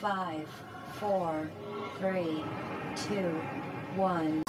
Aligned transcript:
Five, 0.00 0.46
four, 1.00 1.48
three, 1.98 2.44
two, 2.96 3.40
one. 3.96 4.42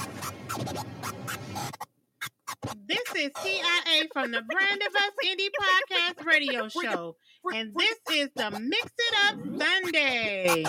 This 2.88 3.16
is 3.16 3.32
TIA 3.42 4.08
from 4.12 4.32
the 4.32 4.42
Brand 4.42 4.82
of 4.82 4.96
Us 4.96 5.12
Indie 5.26 5.50
Podcast 5.58 6.26
Radio 6.26 6.68
Show, 6.68 7.16
and 7.54 7.74
this 7.76 7.98
is 8.14 8.30
the 8.36 8.52
Mix 8.60 8.92
It 8.98 9.16
Up 9.26 9.38
Sunday. 9.58 10.66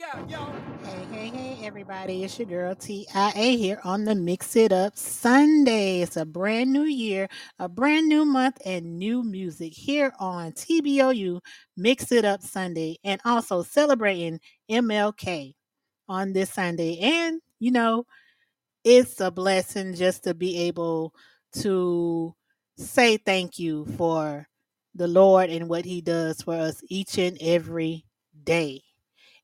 Hey, 0.00 1.06
hey, 1.12 1.28
hey, 1.28 1.58
everybody. 1.62 2.24
It's 2.24 2.38
your 2.38 2.48
girl 2.48 2.74
TIA 2.74 3.58
here 3.58 3.82
on 3.84 4.06
the 4.06 4.14
Mix 4.14 4.56
It 4.56 4.72
Up 4.72 4.96
Sunday. 4.96 6.00
It's 6.00 6.16
a 6.16 6.24
brand 6.24 6.72
new 6.72 6.84
year, 6.84 7.28
a 7.58 7.68
brand 7.68 8.08
new 8.08 8.24
month, 8.24 8.56
and 8.64 8.98
new 8.98 9.22
music 9.22 9.74
here 9.74 10.14
on 10.18 10.52
TBOU 10.52 11.42
Mix 11.76 12.10
It 12.12 12.24
Up 12.24 12.40
Sunday, 12.40 12.96
and 13.04 13.20
also 13.26 13.62
celebrating 13.62 14.40
MLK 14.70 15.52
on 16.08 16.32
this 16.32 16.48
Sunday. 16.48 16.96
And, 16.98 17.42
you 17.58 17.70
know, 17.70 18.06
it's 18.84 19.20
a 19.20 19.30
blessing 19.30 19.92
just 19.94 20.24
to 20.24 20.32
be 20.32 20.56
able 20.60 21.12
to 21.56 22.34
say 22.78 23.18
thank 23.18 23.58
you 23.58 23.84
for 23.98 24.48
the 24.94 25.08
Lord 25.08 25.50
and 25.50 25.68
what 25.68 25.84
He 25.84 26.00
does 26.00 26.40
for 26.40 26.54
us 26.54 26.82
each 26.88 27.18
and 27.18 27.36
every 27.42 28.06
day. 28.44 28.80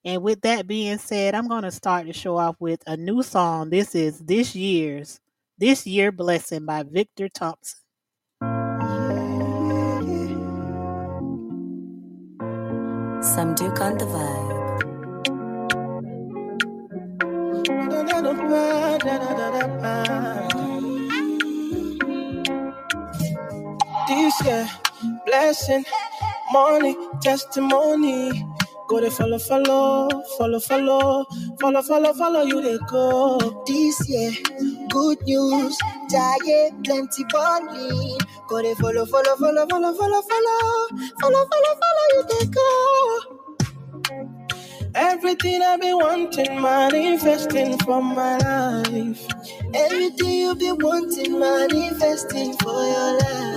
And 0.06 0.22
with 0.22 0.42
that 0.42 0.68
being 0.68 0.98
said, 0.98 1.34
I'm 1.34 1.48
going 1.48 1.64
to 1.64 1.72
start 1.72 2.06
the 2.06 2.12
show 2.12 2.36
off 2.36 2.54
with 2.60 2.80
a 2.86 2.96
new 2.96 3.24
song. 3.24 3.70
This 3.70 3.92
is 3.96 4.20
this 4.20 4.54
year's 4.54 5.18
This 5.58 5.84
Year 5.84 6.12
Blessing 6.12 6.64
by 6.64 6.84
Victor 6.84 7.28
Thompson. 7.28 7.80
Some 13.20 13.56
Duke 13.56 13.80
on 13.80 13.98
the 13.98 14.04
vibe. 14.06 14.54
This 24.06 24.44
year, 24.44 24.70
blessing, 25.26 25.84
money, 26.52 26.96
testimony. 27.20 28.46
Go 28.88 29.00
to 29.00 29.10
follow, 29.10 29.38
follow, 29.38 30.08
follow, 30.38 30.60
follow, 30.60 31.26
follow, 31.60 31.82
follow, 31.82 32.12
follow 32.14 32.42
you 32.44 32.62
they 32.62 32.78
go. 32.88 33.64
This 33.66 34.08
year, 34.08 34.32
good 34.90 35.22
news, 35.24 35.78
giant 36.10 36.84
plenty 36.84 37.24
bonding. 37.32 38.18
Go 38.48 38.62
they 38.62 38.74
follow, 38.74 39.06
follow, 39.06 39.36
follow, 39.36 39.66
follow, 39.68 39.94
follow, 39.94 40.22
follow, 40.22 40.88
follow, 41.20 41.46
follow, 41.46 41.74
follow 41.82 42.06
you 42.14 42.24
they 42.28 42.46
go. 42.46 43.20
Everything 44.94 45.62
I've 45.62 45.80
been 45.80 45.96
wanting, 45.98 46.60
manifesting 46.62 47.78
for 47.80 48.02
my 48.02 48.38
life. 48.38 49.26
Everything 49.74 50.30
you 50.40 50.54
be 50.56 50.72
wanting, 50.72 51.38
manifesting 51.38 52.54
for 52.58 52.72
your 52.84 53.18
life. 53.20 53.55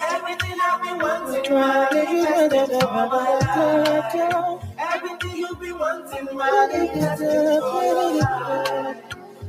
Everything 0.00 0.56
I've 0.62 0.82
been 0.82 0.98
wanting, 0.98 1.54
manifesting 1.54 2.80
for 2.80 2.92
my 2.92 3.38
life. 3.40 4.64
Everything 4.78 5.36
you've 5.38 5.60
been 5.60 5.78
wanting, 5.78 6.36
manifesting 6.36 7.60
for 7.60 7.82
your 7.84 8.20
life. 8.20 8.96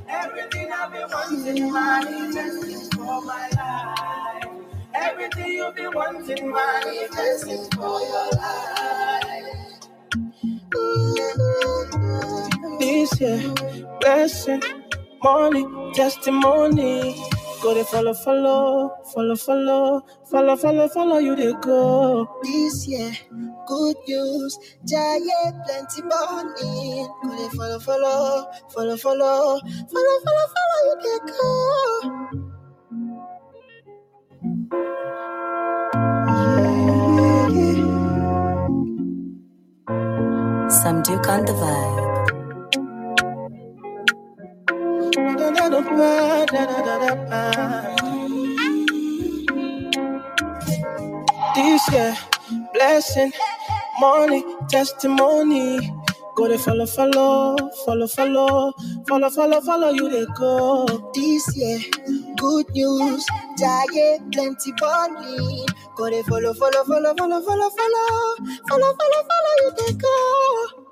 Everything 0.09 0.72
I've 0.73 0.92
been 0.94 1.08
wanting, 1.12 1.73
manifesting 1.73 2.92
for 2.92 3.22
my 3.23 3.50
life. 3.58 4.45
Everything 4.95 5.54
you've 5.54 5.76
been 5.76 5.92
wanting, 5.94 6.52
manifesting 6.52 7.72
for 7.72 8.02
your 8.02 8.32
life. 8.34 9.67
This 12.80 13.22
year, 13.22 13.54
blessing, 14.02 14.64
money, 15.23 15.66
testimony. 15.95 17.16
Go 17.62 17.73
to 17.73 17.84
follow, 17.86 18.14
follow, 18.14 18.92
follow, 19.14 19.36
follow, 19.36 20.02
follow, 20.30 20.58
follow, 20.58 20.88
follow 20.90 21.18
you 21.20 21.36
they 21.36 21.54
go. 21.62 22.28
This 22.44 22.88
year, 22.88 23.12
good 23.68 23.98
news, 24.08 24.60
giant 24.88 25.58
plenty 25.66 26.02
bonding. 26.04 27.08
Go 27.23 27.30
they 27.38 27.50
follow, 27.58 27.80
follow, 27.80 28.48
follow, 28.73 28.98
follow, 28.98 29.60
follow, 29.92 30.17
follow, 30.26 30.48
follow 30.56 30.82
you 30.86 30.98
they 31.04 31.34
go. 31.34 32.40
Some 40.70 41.04
Duke 41.04 41.28
on 41.30 41.46
the 41.46 41.54
vibe. 41.54 42.17
This 51.56 51.92
year, 51.92 52.16
blessing, 52.74 53.34
money, 54.00 54.44
testimony. 54.70 55.80
Go 56.36 56.48
to 56.48 56.58
follow, 56.60 56.86
follow, 56.88 57.58
follow, 57.86 58.08
follow, 58.08 58.74
follow, 59.08 59.30
follow, 59.32 59.62
follow 59.62 59.92
you 59.92 60.10
they 60.10 60.26
go. 60.38 60.86
This 61.16 61.56
year, 61.58 61.80
good 62.38 62.70
news, 62.72 63.26
giant 63.60 64.34
plenty 64.34 64.74
money. 64.80 65.66
Go 65.98 66.10
they 66.10 66.24
follow, 66.24 66.54
follow, 66.54 66.84
follow, 66.86 67.16
follow, 67.18 67.42
follow, 67.42 67.70
follow, 67.72 68.38
follow, 68.70 68.94
follow, 68.96 69.24
follow 69.30 69.56
you 69.62 69.72
they 69.78 69.94
go. 69.96 70.86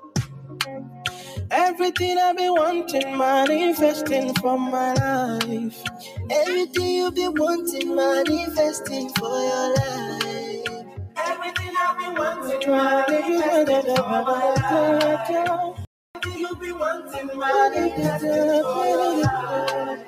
Everything 1.56 2.18
I've 2.18 2.36
been 2.36 2.54
wanting, 2.54 3.18
manifesting 3.18 4.34
for 4.36 4.58
my 4.58 4.94
life. 4.94 5.82
Everything 6.30 6.96
you 6.96 7.12
be 7.12 7.28
wanting, 7.28 7.96
manifesting 7.96 9.10
for 9.10 9.28
your 9.28 9.76
life. 9.76 10.86
Everything 11.16 11.74
I've 11.80 11.98
been 11.98 12.14
wanting, 12.16 12.70
manifesting 12.70 13.96
for 13.96 14.08
my 14.08 14.54
life. 14.54 15.86
Everything 16.16 16.40
you've 16.40 16.60
been 16.60 16.78
wanting, 16.78 17.38
manifesting 17.38 18.62
for 18.62 18.86
your 18.86 19.22
life. 19.22 20.06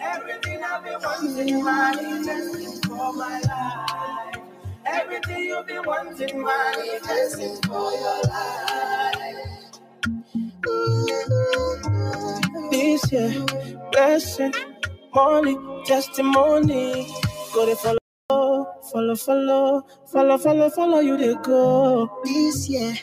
Everything 0.00 0.64
I've 0.64 0.84
been 0.84 1.00
wanting, 1.02 1.64
manifesting 1.64 2.82
for 2.82 3.12
my 3.14 3.40
life. 3.40 4.36
Everything 4.86 5.44
you've 5.44 5.66
been 5.68 5.84
wanting, 5.86 6.42
manifesting 6.44 7.56
for 7.62 7.92
your 7.92 8.22
life. 8.24 9.65
This 12.70 13.12
year, 13.12 13.44
blessing, 13.92 14.54
money, 15.14 15.56
testimony. 15.86 17.06
Go 17.54 17.66
to 17.66 17.76
follow, 17.76 17.98
follow, 18.90 19.14
follow, 19.16 19.82
follow, 20.06 20.38
follow, 20.38 20.70
follow 20.70 21.00
you 21.00 21.16
they 21.16 21.34
go. 21.42 22.10
This 22.24 22.68
year, 22.68 22.94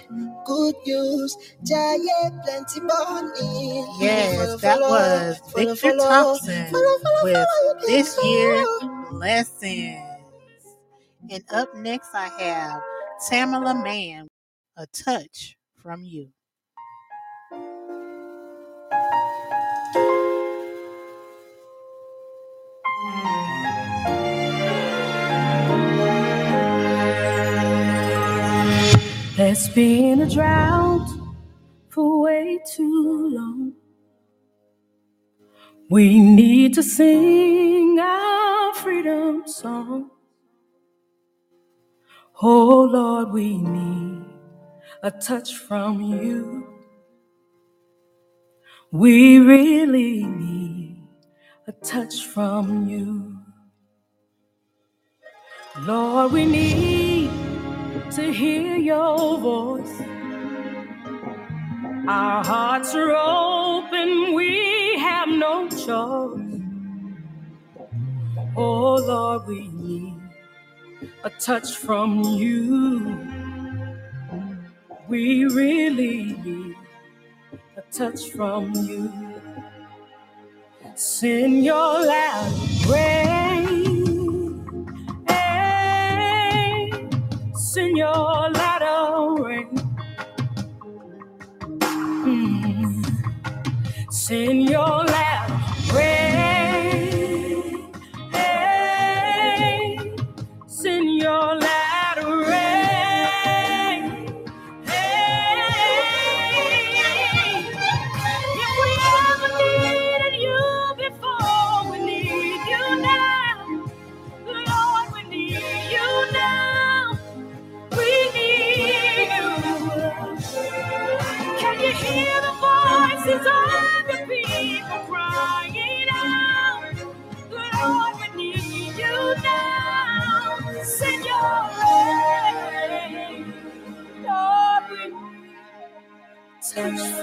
good 0.46 0.76
news, 0.86 1.38
giant 1.64 2.44
plenty 2.44 2.82
money. 2.82 3.86
Yes, 4.00 4.62
that 4.62 4.80
was 4.82 5.40
Victor 5.56 5.98
Thompson 5.98 6.72
with 7.24 7.48
This 7.86 8.18
Year 8.24 8.66
Blessings. 9.12 10.02
And 11.30 11.44
up 11.54 11.74
next, 11.76 12.10
I 12.14 12.28
have 12.40 12.82
Tamela 13.30 13.82
Mann, 13.82 14.28
A 14.78 14.86
Touch 14.88 15.56
from 15.82 16.04
You. 16.04 16.30
There's 29.44 29.68
been 29.68 30.22
a 30.22 30.30
drought 30.30 31.10
for 31.90 32.22
way 32.22 32.60
too 32.66 33.30
long. 33.30 33.74
We 35.90 36.18
need 36.18 36.76
to 36.76 36.82
sing 36.82 38.00
our 38.00 38.74
freedom 38.76 39.44
song. 39.46 40.12
Oh 42.42 42.84
Lord, 42.84 43.34
we 43.34 43.58
need 43.58 44.24
a 45.04 45.12
touch 45.12 45.58
from 45.58 46.02
you. 46.02 46.66
We 48.94 49.40
really 49.40 50.24
need 50.24 51.06
a 51.68 51.74
touch 51.74 52.24
from 52.28 52.88
you. 52.88 53.40
Lord, 55.82 56.32
we 56.32 56.46
need 56.46 57.53
to 58.12 58.32
hear 58.32 58.76
your 58.78 59.38
voice. 59.38 60.02
Our 62.08 62.44
hearts 62.44 62.94
are 62.96 63.16
open, 63.16 64.34
we 64.34 64.98
have 65.00 65.30
no 65.30 65.70
choice. 65.70 66.62
Oh 68.56 68.96
Lord, 68.96 69.48
we 69.48 69.68
need 69.70 70.20
a 71.24 71.30
touch 71.30 71.78
from 71.78 72.24
you. 72.24 73.18
We 75.08 75.46
really 75.46 76.34
need 76.44 76.76
a 77.78 77.82
touch 77.92 78.30
from 78.32 78.74
you. 78.76 79.12
Send 80.96 81.64
your 81.66 82.06
loud 82.06 82.52
rain. 82.88 83.83
Send 87.74 87.98
your 87.98 88.52
rain. 89.42 89.68
Mm. 92.22 93.02
Send 94.12 94.70
your 94.70 95.04
rain. 95.92 96.33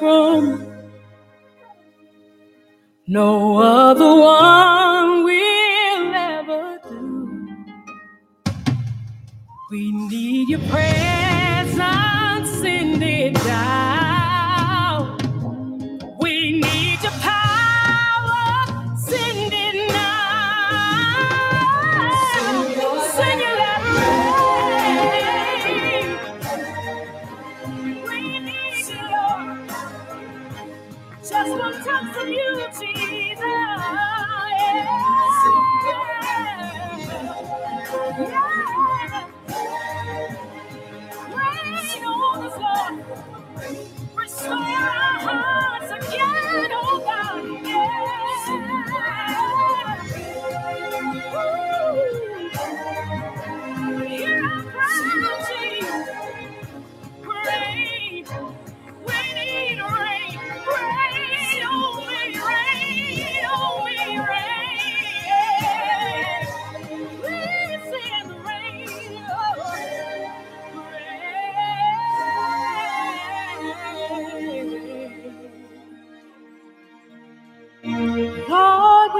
From. 0.00 0.67
No 3.06 3.58
other 3.58 4.12
one 4.20 4.39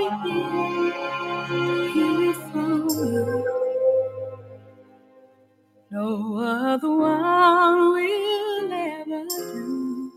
We 0.01 0.07
need 2.05 2.37
from 2.53 2.89
you. 2.91 3.47
No 5.91 6.39
other 6.39 6.91
one 6.91 7.93
will 7.95 8.73
ever 8.73 9.25
do. 9.29 10.13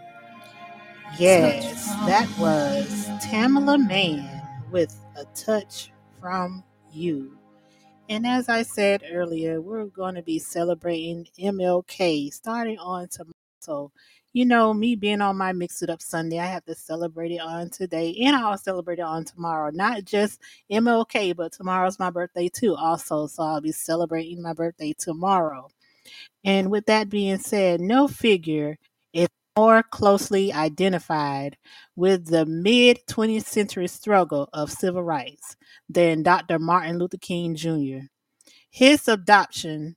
Yes, 1.20 1.88
that 2.08 2.30
was 2.40 3.10
Tamela 3.26 3.78
Mann 3.88 4.44
with 4.72 4.96
a 5.18 5.26
touch 5.36 5.92
from 6.22 6.64
you. 6.94 7.38
And 8.12 8.28
as 8.28 8.50
I 8.50 8.64
said 8.64 9.04
earlier, 9.10 9.62
we're 9.62 9.86
going 9.86 10.16
to 10.16 10.22
be 10.22 10.38
celebrating 10.38 11.30
MLK 11.40 12.34
starting 12.34 12.78
on 12.78 13.08
tomorrow. 13.08 13.32
So, 13.62 13.94
you 14.34 14.44
know, 14.44 14.74
me 14.74 14.98
being 14.98 15.22
on 15.22 15.38
my 15.38 15.54
Mix 15.54 15.82
It 15.82 15.90
Up 15.90 16.02
Sunday, 16.02 16.38
I 16.38 16.46
have 16.48 16.66
to 16.66 16.76
celebrate 16.76 17.32
it 17.32 17.40
on 17.40 17.70
today 17.70 18.14
and 18.26 18.36
I'll 18.36 18.58
celebrate 18.58 19.00
it 19.00 19.04
on 19.04 19.24
tomorrow. 19.24 19.72
Not 19.72 20.04
just 20.04 20.42
MLK, 20.70 21.38
but 21.38 21.54
tomorrow's 21.54 22.00
my 22.00 22.10
birthday 22.10 22.50
too, 22.50 22.76
also. 22.76 23.28
So 23.28 23.44
I'll 23.44 23.62
be 23.62 23.72
celebrating 23.72 24.42
my 24.42 24.52
birthday 24.52 24.94
tomorrow. 25.00 25.70
And 26.44 26.70
with 26.70 26.88
that 26.88 27.08
being 27.08 27.38
said, 27.38 27.80
no 27.80 28.10
figure 28.10 28.78
more 29.58 29.84
closely 29.84 30.54
identified 30.54 31.58
with 31.96 32.28
the 32.28 32.46
mid 32.46 33.00
20th 33.08 33.46
century 33.46 33.88
struggle 33.88 34.50
of 34.54 34.72
civil 34.72 35.04
rights 35.04 35.56
than 35.90 36.24
Dr. 36.24 36.60
Martin 36.60 36.98
Luther 36.98 37.18
King 37.18 37.56
Jr. 37.56 38.06
His 38.70 39.08
adoption 39.08 39.96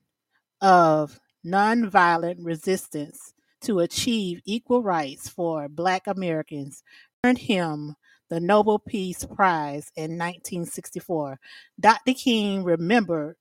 of 0.61 1.19
nonviolent 1.47 2.37
resistance 2.41 3.35
to 3.63 3.81
achieve 3.81 4.41
equal 4.45 4.83
rights 4.83 5.29
for 5.29 5.69
Black 5.69 6.07
Americans 6.07 6.83
earned 7.25 7.39
him 7.39 7.95
the 8.31 8.41
Nobel 8.41 8.79
Peace 8.79 9.25
Prize 9.25 9.93
in 9.97 10.19
1964. 10.19 11.39
Dr. 11.79 12.15
King 12.15 12.65
remembered 12.65 13.37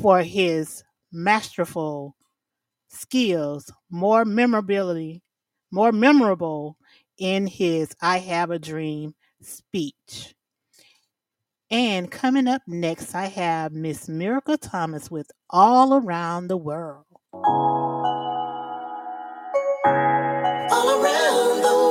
for 0.00 0.22
his 0.22 0.84
masterful 1.10 2.14
skills 2.88 3.70
more 3.90 4.24
memorability 4.24 5.22
more 5.70 5.92
memorable 5.92 6.76
in 7.18 7.46
his 7.46 7.94
I 8.00 8.18
Have 8.18 8.50
a 8.50 8.58
Dream 8.58 9.14
speech. 9.40 10.34
And 11.70 12.10
coming 12.10 12.46
up 12.46 12.62
next, 12.66 13.14
I 13.14 13.26
have 13.26 13.72
Miss 13.72 14.08
Miracle 14.08 14.56
Thomas 14.56 15.10
with 15.10 15.30
All 15.50 15.94
Around 15.94 16.48
the 16.48 16.56
World. 16.56 17.04
All 20.70 20.90
around 20.90 21.62
the 21.62 21.68
world. 21.68 21.86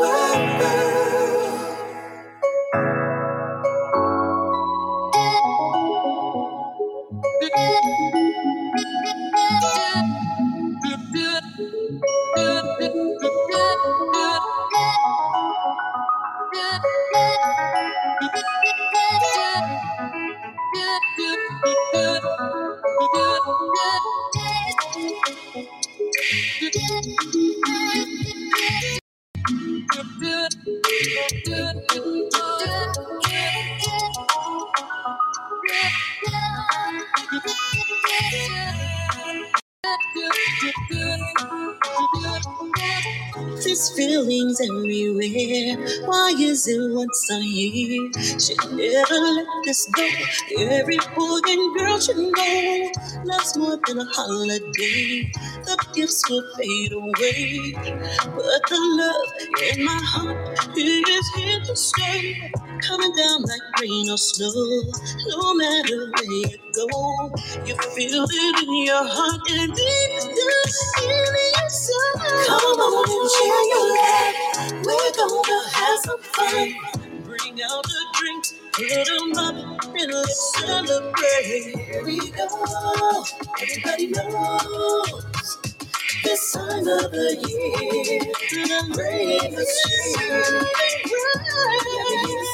Should 48.45 48.71
never 48.73 49.15
let 49.15 49.47
this 49.65 49.87
go. 49.95 50.07
Every 50.59 50.99
boy 51.15 51.39
and 51.47 51.77
girl 51.77 51.99
should 51.99 52.17
know 52.17 52.91
love's 53.25 53.57
more 53.57 53.79
than 53.87 53.99
a 53.99 54.05
holiday. 54.05 55.31
The 55.65 55.85
gifts 55.95 56.29
will 56.29 56.43
fade 56.57 56.93
away, 56.93 57.73
but 58.21 58.61
the 58.69 58.79
love 58.79 59.49
in 59.73 59.85
my 59.85 59.99
heart 60.03 60.59
is 60.77 61.27
here 61.35 61.59
to 61.61 61.75
stay. 61.75 62.51
Coming 62.87 63.15
down 63.17 63.43
like 63.43 63.81
rain 63.81 64.09
or 64.11 64.17
snow, 64.19 64.53
no 65.29 65.55
matter 65.55 66.11
where 66.13 66.31
you 66.31 66.57
go, 66.75 67.31
you 67.65 67.75
feel 67.95 68.25
it 68.29 68.63
in 68.63 68.85
your 68.85 69.05
heart 69.07 69.41
and 69.51 69.73
deep 69.75 70.19
down 70.21 71.03
in 71.03 71.51
your 71.57 71.69
soul. 71.69 72.13
Come 72.47 72.79
on 72.81 73.09
and 73.09 73.31
share 73.35 73.65
your 73.73 73.87
love. 73.97 74.85
We're 74.85 75.13
gonna 75.17 75.69
have 75.71 75.99
some 76.05 76.19
fun. 76.21 77.04
Bring 77.55 77.67
out 77.71 77.83
the 77.83 78.05
drinks, 78.15 78.53
put 78.73 78.91
'em 78.91 79.37
up, 79.37 79.55
and 79.95 80.13
let's 80.13 80.59
celebrate. 80.59 81.77
Here 81.77 82.03
we 82.03 82.31
go. 82.31 83.25
Everybody 83.61 84.07
knows 84.07 85.57
this 86.23 86.51
time 86.53 86.87
of 86.87 87.11
the 87.11 87.37
year. 87.47 88.33
Here. 88.49 88.67
Every 88.83 89.25
year 89.25 89.65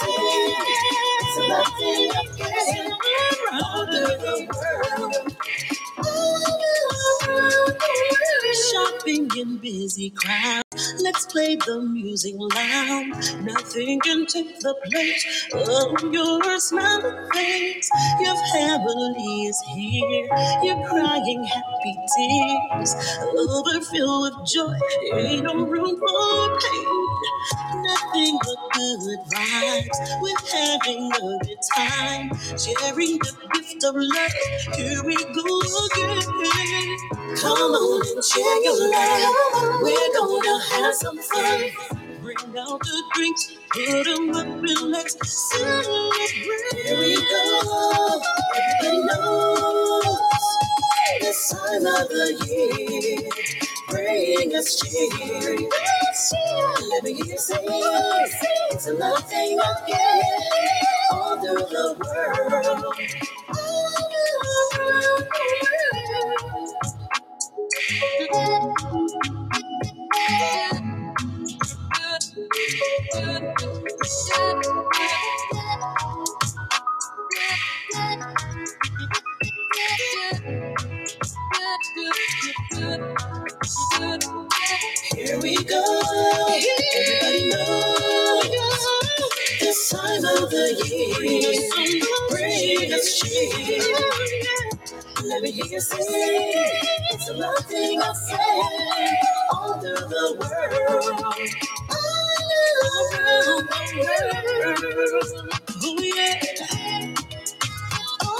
sing, 0.02 0.56
it's 1.22 1.38
a 1.38 1.44
lovely 1.50 2.10
affair. 2.10 2.90
All 3.54 3.82
over 3.82 4.18
the 4.18 4.48
world. 4.54 5.36
Shopping 8.72 9.30
in 9.38 9.58
busy 9.58 10.12
crowds. 10.12 10.64
Let's 11.04 11.26
play 11.28 11.56
the 11.58 11.82
music 11.82 12.36
loud. 12.38 13.08
Nothing 13.44 14.00
can 14.02 14.26
take 14.28 14.60
the 14.60 14.76
place 14.86 15.48
of 15.54 16.14
your 16.14 16.60
smiling 16.60 17.30
face. 17.34 17.90
Your 18.22 18.36
family 18.54 19.48
is 19.48 19.60
here. 19.76 20.30
You're 20.64 20.88
crying 20.88 21.44
happy 21.46 21.96
tears. 22.18 22.96
Overfilled 23.38 24.24
with 24.24 24.48
joy. 24.48 24.74
Ain't 25.16 25.44
no 25.46 25.66
room 25.66 26.00
for 26.00 26.60
pain. 26.60 27.08
Good 29.00 29.20
vibes. 29.32 30.00
We're 30.22 30.36
having 30.52 31.12
a 31.14 31.40
good 31.46 31.60
time. 31.78 32.32
Sharing 32.60 33.20
the 33.20 33.34
gift 33.54 33.84
of 33.86 33.96
love. 33.96 34.78
Here 34.78 35.04
we 35.06 35.16
go 35.16 35.62
again. 35.86 36.98
Come 37.38 37.72
on 37.74 38.08
and 38.16 38.26
share 38.26 38.64
your 38.64 38.92
love. 38.92 39.82
We're 39.82 40.14
gonna 40.14 40.60
have 40.72 40.96
some 40.96 41.20
fun. 41.20 41.62
Bring 42.22 42.58
out 42.60 42.80
the 42.82 43.04
drinks, 43.16 43.54
put 43.74 44.08
'em 44.08 44.32
up 44.36 44.48
let's 44.92 45.52
celebrate. 45.52 46.32
Here 46.86 47.00
we 47.00 47.16
go. 47.16 48.22
Everybody 48.56 49.00
knows 49.08 50.20
this 51.22 51.50
time 51.52 51.86
of 51.88 52.10
the 52.10 52.28
year. 52.48 53.71
Bring 53.92 54.56
us 54.56 54.80
cheer. 54.82 55.10
Let 56.92 57.04
me 57.06 57.14
hear 57.16 57.26
you 57.26 57.40
say 57.40 57.58
it's 58.72 58.88
a 58.88 58.94
love 58.94 59.30
thing 59.30 59.60
again. 59.60 60.24
All 61.14 61.38
through 61.42 61.56
the 61.58 61.98
world. 62.06 62.96
You 95.54 95.66
it's 95.66 97.30
a 97.30 97.34
I 98.00 98.14
say 98.14 99.20
all 99.52 99.80
through 99.82 99.96
the 99.96 100.38
world. 100.40 100.54
All 101.92 101.98
around 103.14 104.82
the 104.82 104.96
world. 104.98 105.54
Oh 105.84 106.02
yeah. 106.16 107.16
All 108.24 108.40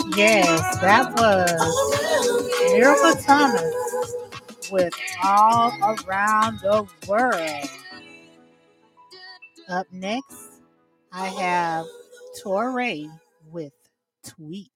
around. 0.00 0.16
Yes, 0.16 0.78
that 0.80 1.14
was. 1.16 2.72
Miracle 2.72 3.22
Thomas 3.22 3.74
with 4.72 4.94
All 5.22 5.72
Around 5.82 6.60
the 6.60 6.86
World. 7.08 7.70
Up 9.68 9.86
next, 9.92 10.60
I 11.12 11.28
have 11.28 11.86
Torre 12.42 12.72
with 14.22 14.34
Tweet. 14.34 14.70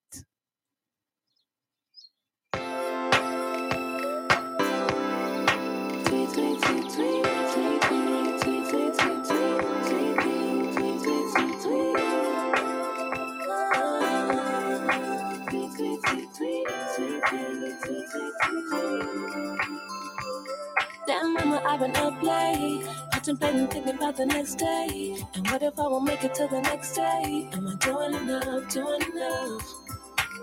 Damn, 21.06 21.34
mama, 21.34 21.62
I've 21.64 21.78
been 21.80 21.94
up 21.96 22.20
late, 22.22 22.84
contemplating, 23.26 23.66
thinking 23.66 23.96
about 23.96 24.16
the 24.16 24.24
next 24.24 24.54
day. 24.54 25.16
And 25.34 25.50
what 25.50 25.60
if 25.60 25.76
I 25.80 25.82
won't 25.82 26.04
make 26.04 26.22
it 26.22 26.32
to 26.34 26.46
the 26.46 26.60
next 26.60 26.94
day? 26.94 27.48
Am 27.54 27.66
I 27.66 27.74
doing 27.74 28.14
enough, 28.14 28.68
doing 28.68 29.02
enough? 29.02 29.74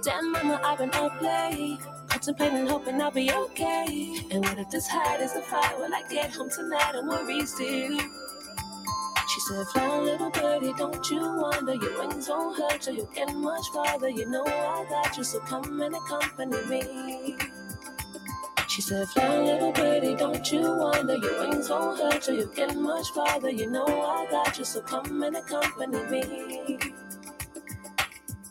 Damn, 0.04 0.34
mama, 0.34 0.60
I've 0.62 0.80
been 0.80 0.94
up 0.96 1.22
late, 1.22 1.80
contemplating, 2.10 2.68
hoping 2.68 3.02
I'll 3.02 3.10
be 3.10 3.32
okay. 3.32 4.18
And 4.32 4.44
what 4.44 4.60
if 4.60 4.70
this 4.70 4.86
height 4.90 5.22
is 5.22 5.34
the 5.34 5.42
fire? 5.44 5.78
Will 5.78 5.94
I 5.94 6.04
get 6.10 6.34
home 6.34 6.50
tonight 6.50 6.96
and 6.96 7.08
worry 7.08 7.46
still? 7.46 8.00
She 9.30 9.40
said, 9.48 9.66
Fly, 9.68 10.00
little 10.00 10.30
birdie, 10.32 10.74
don't 10.78 11.10
you 11.10 11.22
wonder 11.22 11.76
your 11.76 12.00
wings 12.00 12.28
won't 12.28 12.58
hurt 12.60 12.86
you. 12.88 12.96
You'll 12.96 13.06
get 13.16 13.34
much 13.34 13.66
farther. 13.74 14.10
You 14.10 14.30
know 14.30 14.44
I 14.46 14.86
got 14.90 15.16
you, 15.18 15.24
so 15.24 15.40
come 15.40 15.80
and 15.80 15.96
accompany 15.96 16.66
me. 16.66 17.38
She 18.74 18.82
said, 18.82 19.08
Fly, 19.10 19.38
little 19.38 19.72
birdie, 19.72 20.16
don't 20.16 20.52
you 20.52 20.62
wonder 20.62 21.16
your 21.16 21.42
wings 21.42 21.70
won't 21.70 22.00
hurt 22.00 22.28
you. 22.28 22.38
You'll 22.38 22.56
get 22.56 22.76
much 22.76 23.08
farther. 23.12 23.52
You 23.52 23.70
know 23.70 23.86
I 23.86 24.26
got 24.32 24.58
you, 24.58 24.66
so 24.66 24.82
come 24.82 25.22
and 25.22 25.36
accompany 25.36 26.04
me. 26.10 26.80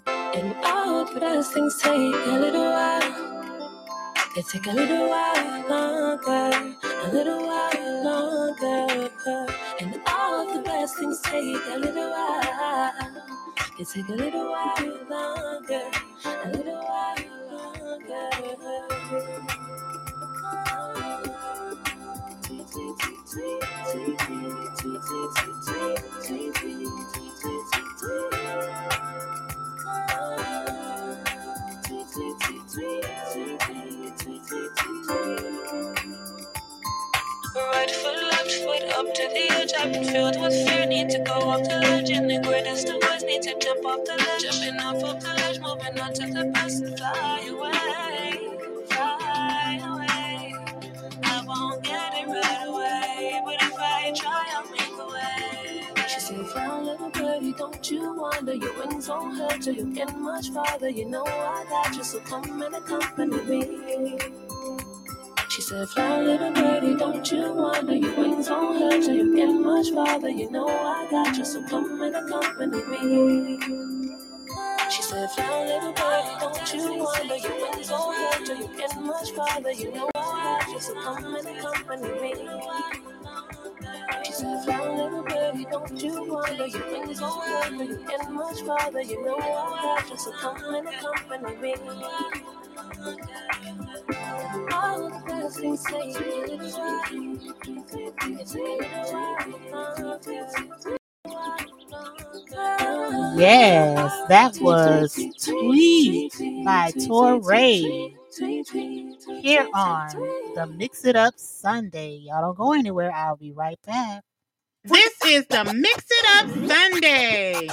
And 0.07 0.55
all 0.63 1.13
the 1.13 1.19
best 1.19 1.53
things 1.53 1.77
take 1.83 2.15
a 2.15 2.39
little 2.39 2.71
while. 2.71 3.33
They 4.37 4.43
take 4.43 4.65
a 4.69 4.71
little 4.71 5.09
while 5.09 5.69
longer, 5.69 6.77
a 6.85 7.11
little 7.13 7.45
while 7.45 8.05
longer. 8.05 9.11
And 9.81 10.01
all 10.07 10.55
the 10.55 10.63
best 10.63 10.99
things 10.99 11.21
take 11.23 11.57
a 11.67 11.79
little 11.81 12.11
while. 12.11 12.93
They 13.77 13.83
take 13.83 14.09
a 14.09 14.13
little 14.13 14.53
while 14.53 14.87
longer, 15.11 15.91
a 16.25 16.49
little 16.49 16.81
while 16.81 17.17
longer. 17.51 18.31
Right 37.55 37.91
foot, 37.91 38.23
left 38.23 38.53
foot 38.53 38.83
up 38.93 39.15
to 39.15 39.29
the 39.29 39.49
edge. 39.53 39.73
I've 39.79 39.93
been 39.93 40.05
filled 40.05 40.41
with 40.41 40.69
fear. 40.69 40.87
Need 40.87 41.11
to 41.11 41.19
go 41.21 41.33
off 41.33 41.63
the 41.65 41.81
ledge. 41.81 42.11
In 42.11 42.29
the 42.29 42.41
greatest 42.41 42.89
of 42.89 43.03
ways, 43.03 43.25
need 43.25 43.43
to 43.43 43.59
jump 43.59 43.85
off 43.87 44.05
the 44.05 44.17
ledge. 44.17 44.43
Jumping 44.43 44.81
off 44.81 45.03
of 45.03 45.23
the 45.23 45.35
ledge, 45.35 45.61
moving 45.61 46.01
on 46.01 46.13
to 46.15 46.27
the 46.33 46.51
best 46.53 46.83
and 46.83 46.99
fly 46.99 47.47
away. 47.51 48.62
It 51.85 52.29
right 52.29 52.67
away. 52.67 53.41
But 53.45 53.63
if 53.63 53.75
I 53.79 54.13
try, 54.15 54.45
I'll 54.55 54.71
make 54.71 54.99
a 54.99 55.07
way. 55.07 56.07
She 56.09 56.21
said, 56.21 56.47
Frown, 56.47 56.87
little 56.87 57.11
birdie, 57.11 57.53
don't 57.53 57.91
you 57.91 58.15
wonder 58.15 58.55
your 58.55 58.79
wings 58.79 59.09
won't 59.09 59.39
hurt 59.39 59.67
you. 59.67 59.73
You'll 59.73 59.95
get 59.95 60.17
much 60.19 60.51
farther. 60.51 60.89
You 60.89 61.07
know 61.07 61.25
I 61.25 61.65
got 61.69 61.97
you, 61.97 62.05
so 62.05 62.21
come 62.21 62.63
and 62.63 62.75
accompany 62.75 63.43
me. 63.43 64.19
She 65.49 65.61
said, 65.61 65.87
Fly, 65.91 66.23
little 66.23 66.51
birdie, 66.53 66.97
don't 66.97 67.31
you 67.31 67.53
wonder 67.53 67.95
your 67.95 68.17
wings 68.17 68.49
won't 68.49 68.79
hurt 68.79 69.03
till 69.03 69.15
you 69.15 69.37
get 69.37 69.53
much 69.53 69.91
farther. 69.91 70.31
You 70.31 70.51
know 70.51 70.67
I 70.67 71.07
got 71.11 71.37
you, 71.37 71.45
so 71.45 71.63
come 71.69 72.01
and 72.01 72.17
accompany 72.17 72.83
me. 72.87 73.59
She 74.91 75.03
said, 75.03 75.31
Fly, 75.31 75.67
little 75.67 75.93
birdie, 75.93 76.41
don't 76.41 76.75
you 76.75 77.05
wonder 77.05 77.37
your 77.37 77.71
wings 77.71 77.91
won't 77.91 78.17
hurt 78.17 78.47
till 78.47 78.57
you 78.57 78.77
get 78.79 78.99
much 78.99 79.31
farther. 79.33 79.73
You 79.73 79.93
know 79.93 80.12
I 80.73 80.75
got 80.75 80.83
so 80.83 80.95
come 80.95 81.35
and 81.37 81.47
accompany 81.47 82.09
me. 82.23 82.35
She 84.25 84.33
said, 84.33 84.65
Fly, 84.65 84.95
little 84.95 85.23
birdie, 85.23 85.67
don't 85.71 86.03
you 86.03 86.33
wonder 86.33 86.67
your 86.67 86.91
wings 86.93 87.21
won't 87.21 87.45
hurt 87.47 87.73
you 87.73 88.31
much 88.31 88.61
farther. 88.63 89.03
You 89.03 89.23
know 89.23 89.37
I 89.39 90.03
you, 90.09 90.17
so 90.17 90.33
come 90.33 90.75
and 90.75 90.89
accompany 90.89 91.57
me. 91.57 91.75
All 94.73 95.11
the 95.11 95.23
best 95.27 95.61
things 95.61 95.81
say 95.83 96.09
it's 96.09 96.79
right. 96.79 97.13
It's 98.41 98.55
right. 98.55 99.33
Yes, 103.37 104.13
that 104.29 104.57
was 104.61 105.15
Tweet 105.45 106.33
by 106.65 106.93
Torre 107.07 107.41
here 108.35 109.69
on 109.75 110.09
the 110.55 110.67
Mix 110.77 111.05
It 111.05 111.17
Up 111.17 111.35
Sunday. 111.37 112.17
Y'all 112.17 112.41
don't 112.41 112.57
go 112.57 112.73
anywhere. 112.73 113.13
I'll 113.13 113.37
be 113.37 113.53
right 113.53 113.79
back. 113.87 114.23
This 114.85 115.13
is 115.27 115.47
the 115.47 115.65
Mix 115.75 116.07
It 116.11 116.27
Up 116.37 116.51
Sunday. 116.69 117.69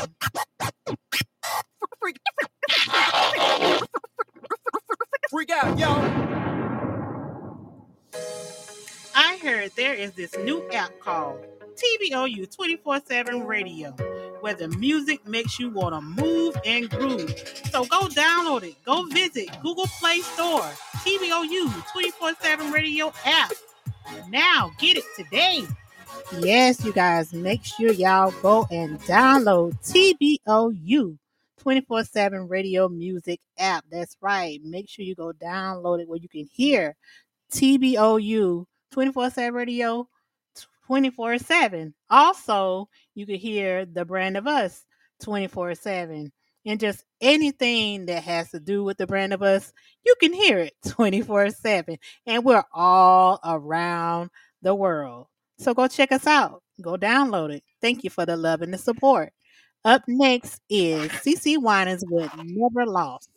Freak 5.29 5.51
out, 5.51 5.79
yo. 5.79 5.87
I 9.15 9.37
heard 9.41 9.71
there 9.75 9.93
is 9.93 10.11
this 10.13 10.35
new 10.39 10.69
app 10.71 10.91
called 10.99 11.45
TBOU 11.75 12.53
24 12.53 13.01
7 13.05 13.45
Radio 13.45 13.95
where 14.41 14.53
the 14.53 14.67
music 14.69 15.25
makes 15.27 15.59
you 15.59 15.69
want 15.69 15.93
to 15.93 16.01
move 16.01 16.55
and 16.65 16.89
groove. 16.89 17.29
So 17.71 17.85
go 17.85 18.07
download 18.07 18.63
it. 18.63 18.75
Go 18.85 19.03
visit 19.05 19.49
Google 19.61 19.87
Play 19.99 20.21
Store, 20.21 20.69
TBOU 20.97 21.91
24 21.91 22.33
7 22.41 22.71
Radio 22.71 23.11
app. 23.25 23.51
Now 24.29 24.71
get 24.79 24.97
it 24.97 25.03
today. 25.15 25.65
Yes, 26.39 26.83
you 26.83 26.93
guys, 26.93 27.33
make 27.33 27.63
sure 27.63 27.91
y'all 27.91 28.33
go 28.41 28.67
and 28.71 28.99
download 29.01 29.73
TBOU 29.83 31.17
24 31.59 32.03
7 32.03 32.47
radio 32.47 32.87
music 32.87 33.39
app. 33.57 33.83
That's 33.91 34.15
right. 34.21 34.59
Make 34.63 34.89
sure 34.89 35.05
you 35.05 35.15
go 35.15 35.33
download 35.33 36.01
it 36.01 36.07
where 36.07 36.19
you 36.19 36.29
can 36.29 36.47
hear 36.51 36.95
TBOU 37.51 38.65
24 38.91 39.29
7 39.29 39.53
radio 39.53 40.07
24 40.89 41.37
7. 41.37 41.93
Also, 42.09 42.89
you 43.13 43.27
can 43.27 43.35
hear 43.35 43.85
the 43.85 44.03
brand 44.03 44.35
of 44.37 44.47
us 44.47 44.83
24 45.21 45.75
7. 45.75 46.31
And 46.65 46.79
just 46.79 47.03
anything 47.21 48.07
that 48.07 48.23
has 48.23 48.49
to 48.51 48.59
do 48.59 48.83
with 48.83 48.97
the 48.97 49.05
brand 49.05 49.31
of 49.31 49.43
us, 49.43 49.71
you 50.03 50.15
can 50.19 50.33
hear 50.33 50.57
it 50.57 50.73
24 50.87 51.51
7. 51.51 51.95
And 52.25 52.43
we're 52.43 52.63
all 52.73 53.39
around 53.45 54.31
the 54.63 54.73
world. 54.73 55.27
So 55.59 55.75
go 55.75 55.87
check 55.87 56.11
us 56.11 56.25
out. 56.25 56.63
Go 56.81 56.97
download 56.97 57.53
it. 57.53 57.63
Thank 57.81 58.03
you 58.03 58.09
for 58.09 58.25
the 58.25 58.35
love 58.35 58.63
and 58.63 58.73
the 58.73 58.79
support. 58.79 59.31
Up 59.85 60.01
next 60.07 60.59
is 60.71 61.09
CeCe 61.11 61.61
Winans 61.61 62.03
with 62.09 62.31
Never 62.43 62.85
Lost. 62.89 63.29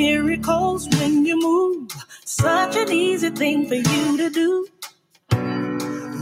Miracles 0.00 0.88
when 0.98 1.26
you 1.26 1.38
move, 1.38 1.92
such 2.24 2.74
an 2.74 2.90
easy 2.90 3.28
thing 3.28 3.68
for 3.68 3.74
you 3.74 4.16
to 4.16 4.30
do. 4.30 4.66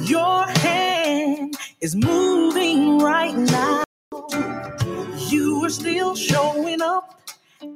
Your 0.03 0.49
hand 0.49 1.57
is 1.81 1.95
moving 1.95 2.99
right 2.99 3.37
now. 3.37 3.85
You 5.29 5.65
are 5.65 5.71
still 5.71 6.17
showing 6.17 6.83
up 6.83 7.21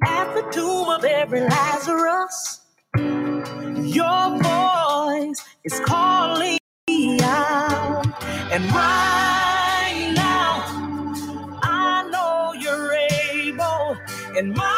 at 0.05 0.33
the 0.35 0.41
tomb 0.51 0.89
of 0.89 1.05
every 1.05 1.39
Lazarus. 1.39 2.59
Your 2.97 4.25
voice 4.43 5.41
is 5.63 5.79
calling 5.85 6.57
me 6.89 7.17
out. 7.21 8.05
And 8.51 8.65
right 8.73 10.11
now, 10.17 10.51
I 11.63 12.09
know 12.11 12.53
you're 12.59 12.91
able. 12.91 13.97
And 14.37 14.53
my 14.53 14.72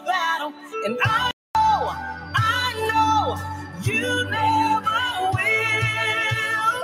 the 0.00 0.06
battle. 0.06 0.52
And 0.84 0.98
I 1.02 1.30
know, 1.54 1.92
I 2.34 2.74
know 2.90 3.36
you 3.82 4.24
never 4.30 5.02
will. 5.36 6.74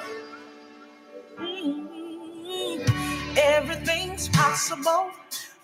Mm. 1.41 3.39
Everything's 3.39 4.29
possible 4.29 5.11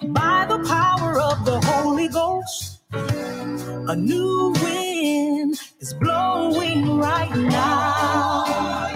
by 0.09 0.47
the 0.49 0.59
power 0.69 1.21
of 1.21 1.45
the 1.45 1.61
Holy 1.67 2.09
Ghost. 2.09 2.81
A 2.93 3.97
new 3.97 4.53
wind 4.63 5.57
is 5.81 5.95
blowing 5.95 6.99
right 6.99 7.35
now, 7.35 8.89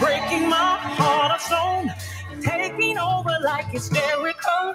breaking 0.00 0.48
my 0.48 0.78
heart 0.98 1.32
of 1.32 1.40
stone, 1.40 1.90
taking 2.42 2.98
over 2.98 3.36
like 3.42 3.66
it's 3.74 3.88
Jericho. 3.88 4.74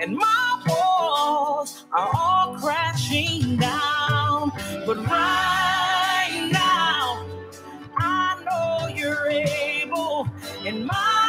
And 0.00 0.16
my 0.16 0.62
walls 0.68 1.84
are 1.92 2.10
all 2.14 2.56
crashing 2.56 3.56
down. 3.56 4.52
But 4.86 4.98
right 5.06 6.48
now, 6.52 7.26
I 7.96 8.42
know 8.44 8.88
you're 8.94 9.28
able. 9.28 10.28
And 10.66 10.86
my 10.86 11.21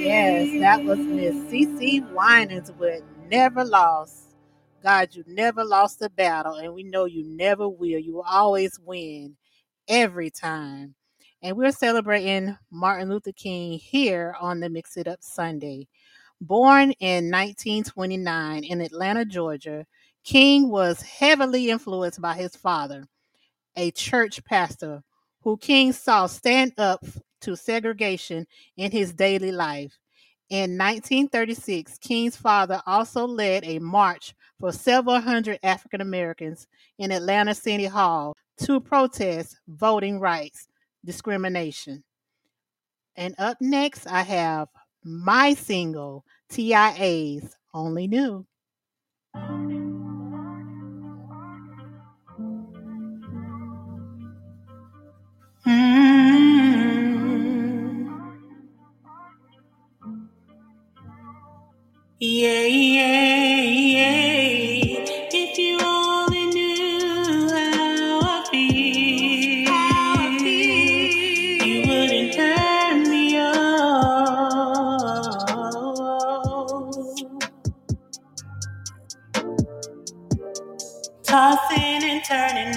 Yes, 0.03 0.61
that 0.61 0.85
was 0.85 0.99
Miss 0.99 1.35
CeCe 1.51 2.11
Winans 2.13 2.71
with 2.79 3.03
Never 3.31 3.65
Lost. 3.65 4.20
God, 4.83 5.15
you 5.15 5.25
never 5.27 5.65
lost 5.65 6.01
a 6.01 6.09
battle, 6.09 6.55
and 6.55 6.73
we 6.73 6.83
know 6.83 7.05
you 7.05 7.25
never 7.25 7.69
will. 7.69 7.99
You 7.99 8.15
will 8.15 8.27
always 8.29 8.79
win 8.81 9.37
every 9.89 10.31
time. 10.31 10.95
And 11.43 11.57
we're 11.57 11.73
celebrating 11.73 12.57
Martin 12.71 13.11
Luther 13.11 13.33
King 13.33 13.79
here 13.79 14.35
on 14.41 14.61
the 14.61 14.71
Mix 14.71 14.97
It 14.97 15.07
Up 15.07 15.19
Sunday. 15.23 15.87
Born 16.41 16.93
in 17.01 17.31
1929 17.31 18.65
in 18.65 18.81
Atlanta, 18.81 19.25
Georgia, 19.27 19.85
King 20.25 20.71
was 20.71 21.03
heavily 21.03 21.71
influenced 21.71 22.21
by 22.21 22.35
his 22.35 22.57
father, 22.57 23.05
a 23.77 23.91
church 23.91 24.43
pastor 24.45 25.03
who 25.43 25.59
King 25.59 25.93
saw 25.93 26.27
stand 26.27 26.73
up 26.79 27.05
to 27.43 27.57
segregation 27.57 28.47
in 28.77 28.91
his 28.91 29.13
daily 29.13 29.53
life. 29.53 29.99
In 30.49 30.77
1936, 30.77 31.99
King's 31.99 32.37
father 32.37 32.83
also 32.87 33.27
led 33.27 33.65
a 33.65 33.79
march 33.79 34.35
for 34.61 34.71
several 34.71 35.21
hundred 35.21 35.59
African 35.63 36.03
Americans 36.03 36.69
in 36.99 37.11
Atlanta 37.11 37.55
City 37.55 37.87
Hall 37.87 38.37
to 38.59 38.79
protest 38.79 39.59
voting 39.67 40.21
rights 40.21 40.69
discrimination. 41.05 42.05
And 43.17 43.35
up 43.39 43.57
next, 43.61 44.07
I 44.07 44.21
have 44.23 44.69
my 45.03 45.55
single, 45.55 46.25
TIA's 46.51 47.57
Only 47.73 48.07
Knew. 48.07 48.47
Mm-hmm. 55.67 56.21
Yeah, 62.23 62.65
yeah, 62.67 63.63
yeah. 63.63 64.20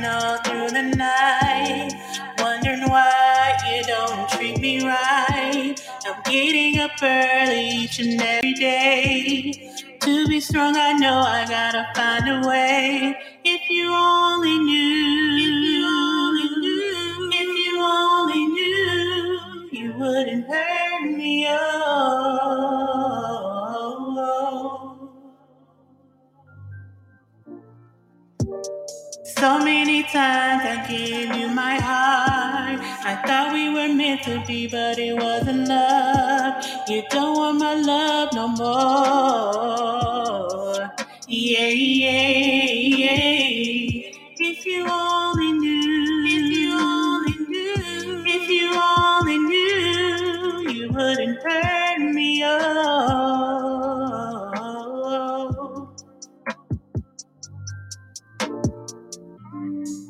Turning 0.03 0.21
all 0.21 0.37
through 0.37 0.69
the 0.69 0.95
night, 0.95 1.91
wondering 2.39 2.89
why 2.89 3.57
you 3.69 3.83
don't 3.83 4.29
treat 4.29 4.59
me 4.59 4.85
right. 4.85 5.75
I'm 6.05 6.21
getting 6.23 6.79
up 6.79 6.91
early 7.01 7.69
each 7.69 7.99
and 7.99 8.21
every 8.21 8.53
day. 8.53 9.71
To 10.01 10.27
be 10.27 10.39
strong, 10.39 10.75
I 10.75 10.93
know 10.93 11.19
I 11.19 11.45
gotta 11.47 11.87
find 11.95 12.29
a 12.29 12.47
way. 12.47 13.15
If 13.43 13.69
you 13.69 13.93
only 13.93 14.57
knew, 14.59 14.82
So 29.43 29.59
many 29.59 30.03
times 30.03 30.63
I 30.63 30.87
gave 30.87 31.35
you 31.35 31.49
my 31.49 31.75
heart. 31.75 32.79
I 33.03 33.15
thought 33.27 33.51
we 33.51 33.67
were 33.75 33.93
meant 33.93 34.23
to 34.23 34.41
be, 34.47 34.67
but 34.67 34.97
it 34.97 35.15
wasn't 35.21 35.67
love. 35.67 36.63
You 36.87 37.03
don't 37.09 37.35
want 37.35 37.59
my 37.59 37.75
love 37.75 38.29
no 38.31 38.47
more. 38.47 39.83
Yeah, 41.27 41.67
yeah, 41.67 42.71
yeah. 42.71 43.42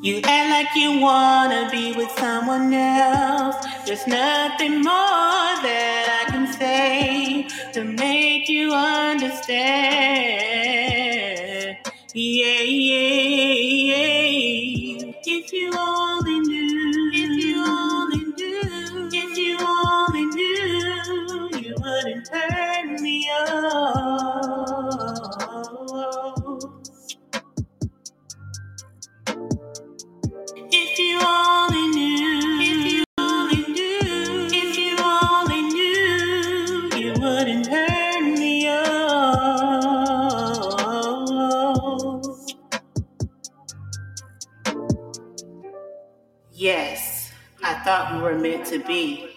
You 0.03 0.21
act 0.23 0.51
like 0.51 0.75
you 0.77 1.01
wanna 1.01 1.69
be 1.71 1.93
with 1.93 2.11
someone 2.19 2.73
else. 2.73 3.57
There's 3.85 4.07
nothing 4.07 4.83
more 4.83 5.53
that 5.67 6.25
I 6.27 6.31
can 6.31 6.53
say 6.53 7.47
to 7.73 7.83
make 7.85 8.49
you 8.49 8.73
understand. 8.73 9.59
Yeah, 12.15 12.61
yeah, 12.63 13.53
yeah. 13.91 15.13
If 15.25 15.53
you 15.53 15.71
only 15.77 16.41
knew, 16.41 17.11
if 17.13 17.45
you 17.45 17.65
only 17.67 18.25
knew, 18.37 19.09
if 19.13 19.37
you 19.37 19.57
only 19.59 20.25
knew, 20.27 21.59
you 21.59 21.75
wouldn't 21.79 22.27
turn 22.31 23.03
me 23.03 23.29
off. 23.51 24.01
Thought 47.83 48.15
we 48.15 48.21
were 48.21 48.37
meant 48.39 48.65
to 48.67 48.79
be, 48.79 49.29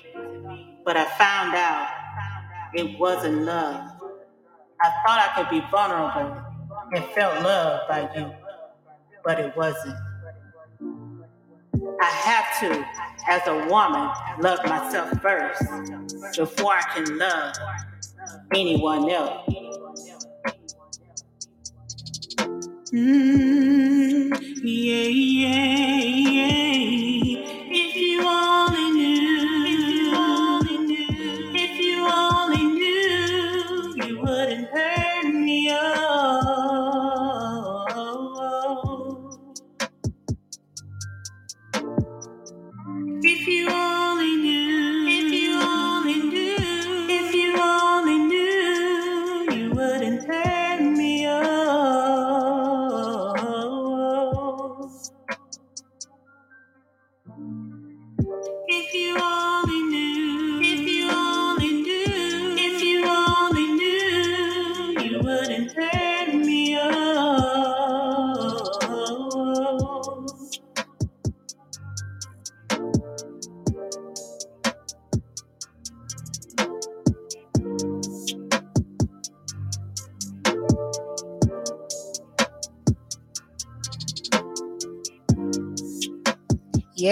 but 0.84 0.96
I 0.96 1.04
found 1.18 1.54
out 1.54 1.88
it 2.74 2.98
wasn't 2.98 3.42
love. 3.42 3.90
I 4.80 4.90
thought 5.06 5.20
I 5.20 5.32
could 5.36 5.50
be 5.50 5.62
vulnerable 5.70 6.42
and 6.92 7.04
felt 7.14 7.42
loved 7.42 7.88
by 7.88 8.10
you, 8.16 8.32
but 9.24 9.40
it 9.40 9.56
wasn't. 9.56 9.96
I 12.00 12.06
have 12.06 12.60
to, 12.60 12.86
as 13.28 13.42
a 13.48 13.68
woman, 13.68 14.10
love 14.40 14.60
myself 14.66 15.10
first 15.22 15.62
before 16.36 16.74
I 16.74 16.82
can 16.94 17.18
love 17.18 17.54
anyone 18.54 19.10
else. 19.10 19.50
Mm, 22.92 24.38
yeah, 24.62 25.08
yeah, 25.08 26.00
yeah. 26.30 26.65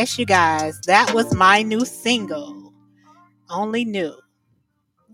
Yes, 0.05 0.19
you 0.19 0.27
guys, 0.27 0.79
that 0.83 1.15
was 1.15 1.35
my 1.35 1.63
new 1.63 1.87
single, 1.87 2.75
Only 3.49 3.87
Knew, 3.87 4.15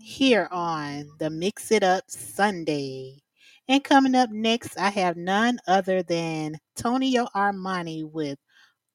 here 0.01 0.49
on 0.51 1.09
the 1.17 1.29
Mix 1.29 1.71
It 1.71 1.81
Up 1.81 2.03
Sunday. 2.09 3.21
And 3.69 3.81
coming 3.85 4.15
up 4.15 4.31
next, 4.31 4.77
I 4.77 4.89
have 4.89 5.15
none 5.15 5.59
other 5.65 6.03
than 6.03 6.57
Tonio 6.75 7.25
Armani 7.33 8.03
with 8.03 8.37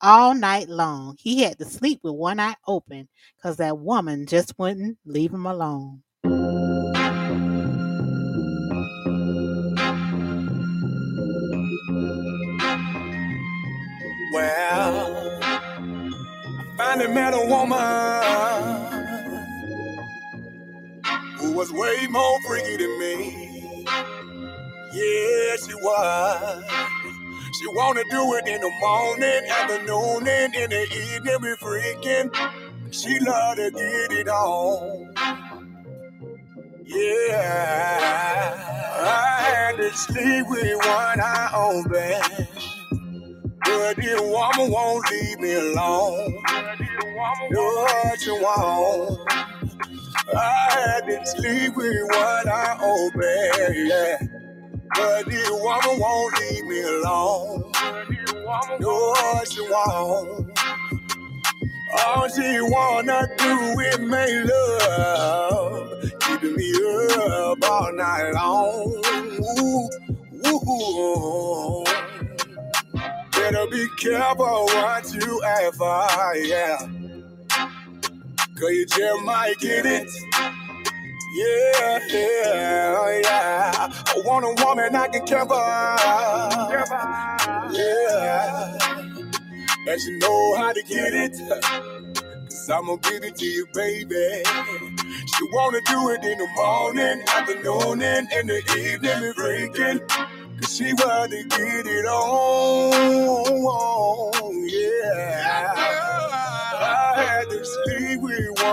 All 0.02 0.34
Night 0.34 0.68
Long. 0.68 1.16
He 1.18 1.42
had 1.42 1.58
to 1.60 1.64
sleep 1.64 2.00
with 2.02 2.12
one 2.12 2.40
eye 2.40 2.56
open 2.66 3.08
because 3.38 3.56
that 3.56 3.78
woman 3.78 4.26
just 4.26 4.52
wouldn't 4.58 4.98
leave 5.06 5.32
him 5.32 5.46
alone. 5.46 6.02
Well, 14.34 15.45
finally 16.76 17.08
met 17.12 17.34
a 17.34 17.46
woman 17.46 19.04
who 21.38 21.52
was 21.52 21.72
way 21.72 22.06
more 22.10 22.38
freaky 22.48 22.78
than 22.78 23.00
me. 23.00 23.74
Yeah, 24.92 25.56
she 25.66 25.74
was. 25.74 26.64
She 27.58 27.66
wanna 27.76 28.02
do 28.10 28.34
it 28.36 28.48
in 28.48 28.60
the 28.60 28.72
morning, 28.80 29.42
afternoon, 29.50 30.28
and 30.28 30.54
in 30.54 30.70
the 30.70 30.82
evening, 31.14 31.38
we 31.42 31.56
freaking. 31.56 32.30
She 32.92 33.18
love 33.20 33.56
to 33.56 33.70
get 33.70 34.12
it 34.12 34.28
on. 34.28 35.14
Yeah, 36.86 38.54
I 39.02 39.42
had 39.42 39.76
to 39.78 39.92
sleep 39.94 40.46
with 40.48 40.76
one 40.78 41.20
eye 41.20 41.50
open. 41.54 42.48
But 43.64 43.96
this 43.96 44.20
woman 44.20 44.72
won't 44.72 45.10
leave 45.10 45.40
me 45.40 45.54
alone. 45.54 46.44
No, 47.50 47.86
she 48.18 48.30
won't. 48.30 49.20
I 50.34 50.68
had 50.70 51.06
to 51.06 51.26
sleep 51.26 51.76
with 51.76 52.02
one 52.10 52.48
eye 52.48 52.78
open, 52.82 53.86
yeah. 53.86 54.18
But 54.94 55.26
this 55.26 55.50
woman 55.50 56.00
won't 56.00 56.40
leave 56.40 56.64
me 56.66 56.82
alone. 56.82 57.72
No, 58.80 59.14
she 59.50 59.60
won't. 59.62 60.58
All 62.06 62.28
she 62.28 62.60
wanna 62.60 63.28
do 63.38 63.80
is 63.80 63.98
make 64.00 64.50
love, 64.50 66.12
keeping 66.20 66.56
me 66.56 66.72
up 67.30 67.58
all 67.70 67.92
night 67.92 68.32
long. 68.34 69.02
Ooh, 69.60 69.88
ooh. 70.48 71.84
Better 73.32 73.66
be 73.70 73.88
careful 74.00 74.66
what 74.66 75.14
you 75.14 75.40
for, 75.78 76.36
yeah. 76.36 76.78
Cause 78.56 78.96
you 78.98 79.22
might 79.24 79.56
get 79.60 79.86
it. 79.86 80.08
Yeah, 81.34 82.00
yeah, 82.08 83.20
yeah. 83.22 83.72
I 83.90 84.22
want 84.24 84.46
a 84.46 84.64
woman 84.64 84.96
I 84.96 85.08
can 85.08 85.26
for. 85.48 85.56
Yeah. 87.72 88.78
And 89.88 90.00
she 90.00 90.18
know 90.18 90.56
how 90.56 90.72
to 90.72 90.82
get 90.84 91.14
it. 91.14 91.32
Cause 92.48 92.70
I'ma 92.70 92.96
give 92.96 93.24
it 93.24 93.36
to 93.36 93.46
you, 93.46 93.66
baby. 93.74 94.42
She 94.44 95.44
wanna 95.52 95.80
do 95.86 96.10
it 96.10 96.24
in 96.24 96.38
the 96.38 96.48
morning, 96.56 97.22
afternoon, 97.28 98.02
and 98.02 98.32
in 98.32 98.46
the 98.48 98.58
evening, 98.78 99.20
me 99.20 99.32
freaking. 99.34 100.00
Cause 100.60 100.76
she 100.76 100.94
wanna 100.94 101.44
get 101.44 101.86
it 101.86 102.06
on, 102.06 102.82
yeah. 104.68 106.25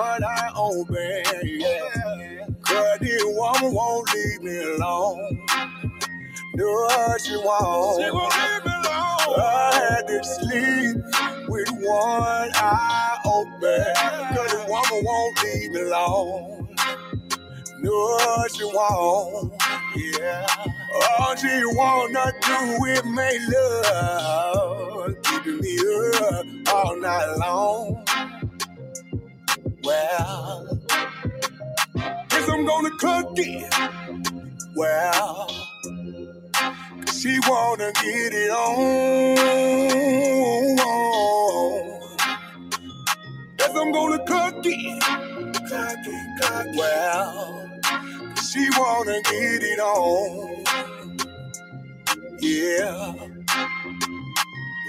I 0.01 0.17
to 0.17 0.21
one 0.21 0.23
eye 0.23 0.51
open, 0.55 1.41
yeah. 1.59 2.47
Cause 2.63 2.99
this 3.01 3.23
woman 3.25 3.73
won't 3.73 4.13
leave 4.13 4.41
me 4.43 4.57
alone. 4.75 5.45
No, 6.55 6.89
she 7.23 7.35
won't. 7.37 8.03
She 8.03 8.11
won't 8.11 8.33
leave 8.35 8.65
me 8.65 8.71
alone. 8.73 9.39
I 9.39 9.71
had 9.75 10.07
to 10.07 10.23
sleep 10.23 11.49
with 11.49 11.69
one 11.71 12.51
eye 12.55 13.17
open. 13.25 14.35
Cause 14.35 14.51
the 14.51 14.65
woman 14.69 15.05
won't 15.05 15.43
leave 15.43 15.71
me 15.71 15.81
alone. 15.81 16.75
No, 17.79 18.47
she 18.55 18.63
won't. 18.65 19.53
Yeah. 19.95 20.47
All 21.19 21.35
she 21.35 21.61
wanna 21.75 22.31
do 22.41 22.85
is 22.85 23.03
make 23.05 23.41
love, 23.53 25.15
keeping 25.23 25.59
me 25.59 25.77
up 26.21 26.73
all 26.73 26.97
night 26.97 27.35
long. 27.39 28.05
Well, 29.93 30.79
I'm 32.49 32.65
gonna 32.65 32.91
cook 32.99 33.33
it. 33.37 33.73
Well, 34.75 35.47
Cause 37.05 37.21
she 37.21 37.39
wanna 37.47 37.91
get 38.01 38.33
it 38.33 38.51
on. 38.51 39.37
Guess 43.57 43.75
I'm 43.75 43.91
gonna 43.93 44.19
cook 44.25 44.65
it. 44.65 45.03
Cook 45.53 46.07
it, 46.07 46.41
cook 46.41 46.67
it. 46.67 46.77
Well, 46.77 47.69
she 48.43 48.69
wanna 48.77 49.21
get 49.23 49.63
it 49.63 49.79
on. 49.79 50.65
Yeah. 52.39 53.15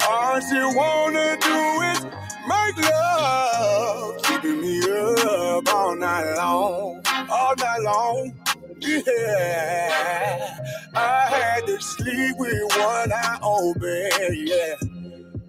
All 0.08 0.40
she 0.40 0.60
wanna 0.76 1.36
do 1.40 1.82
is 1.92 2.06
make 2.48 2.78
love, 2.90 4.22
keeping 4.24 4.60
me 4.60 4.80
up 4.82 5.68
all 5.74 5.96
night 5.96 6.34
long, 6.36 7.02
all 7.30 7.54
night 7.56 7.80
long. 7.82 8.32
Yeah, 8.80 10.58
I 10.94 11.26
had 11.28 11.66
to 11.66 11.80
sleep 11.80 12.36
with 12.38 12.78
one 12.78 13.12
eye 13.12 13.38
open. 13.42 14.46
Yeah, 14.46 14.76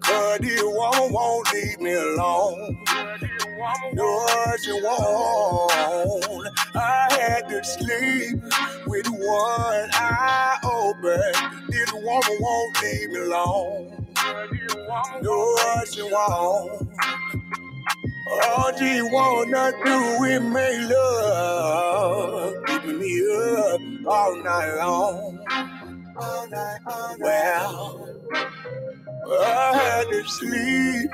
cause 0.00 0.38
this 0.40 0.62
woman 0.62 1.12
won't 1.12 1.52
leave 1.54 1.80
me 1.80 1.94
alone. 1.94 2.78
No, 3.92 4.26
she 4.62 4.72
won't. 4.72 5.72
I 6.74 7.08
had 7.12 7.48
to 7.48 7.64
sleep 7.64 8.42
with 8.86 9.06
one 9.08 9.90
eye 9.94 10.58
open. 10.64 11.66
This 11.70 11.92
woman 11.92 12.36
won't 12.40 12.82
leave 12.82 13.10
me 13.10 13.20
alone. 13.20 14.06
No, 15.22 15.56
she 15.92 16.02
won't. 16.02 16.90
All 18.28 18.72
she 18.78 19.02
wanna 19.02 19.72
do 19.84 20.24
is 20.24 20.42
make 20.42 20.90
love, 20.90 22.54
keeping 22.66 23.00
me 23.00 23.20
up 23.58 23.80
all 24.06 24.36
night 24.44 24.76
long. 24.78 25.44
All 26.16 26.48
night, 26.50 26.78
all 26.86 27.18
night. 27.18 27.20
Well, 27.20 28.10
I 29.42 29.76
had 29.76 30.08
to 30.10 30.24
sleep 30.28 31.10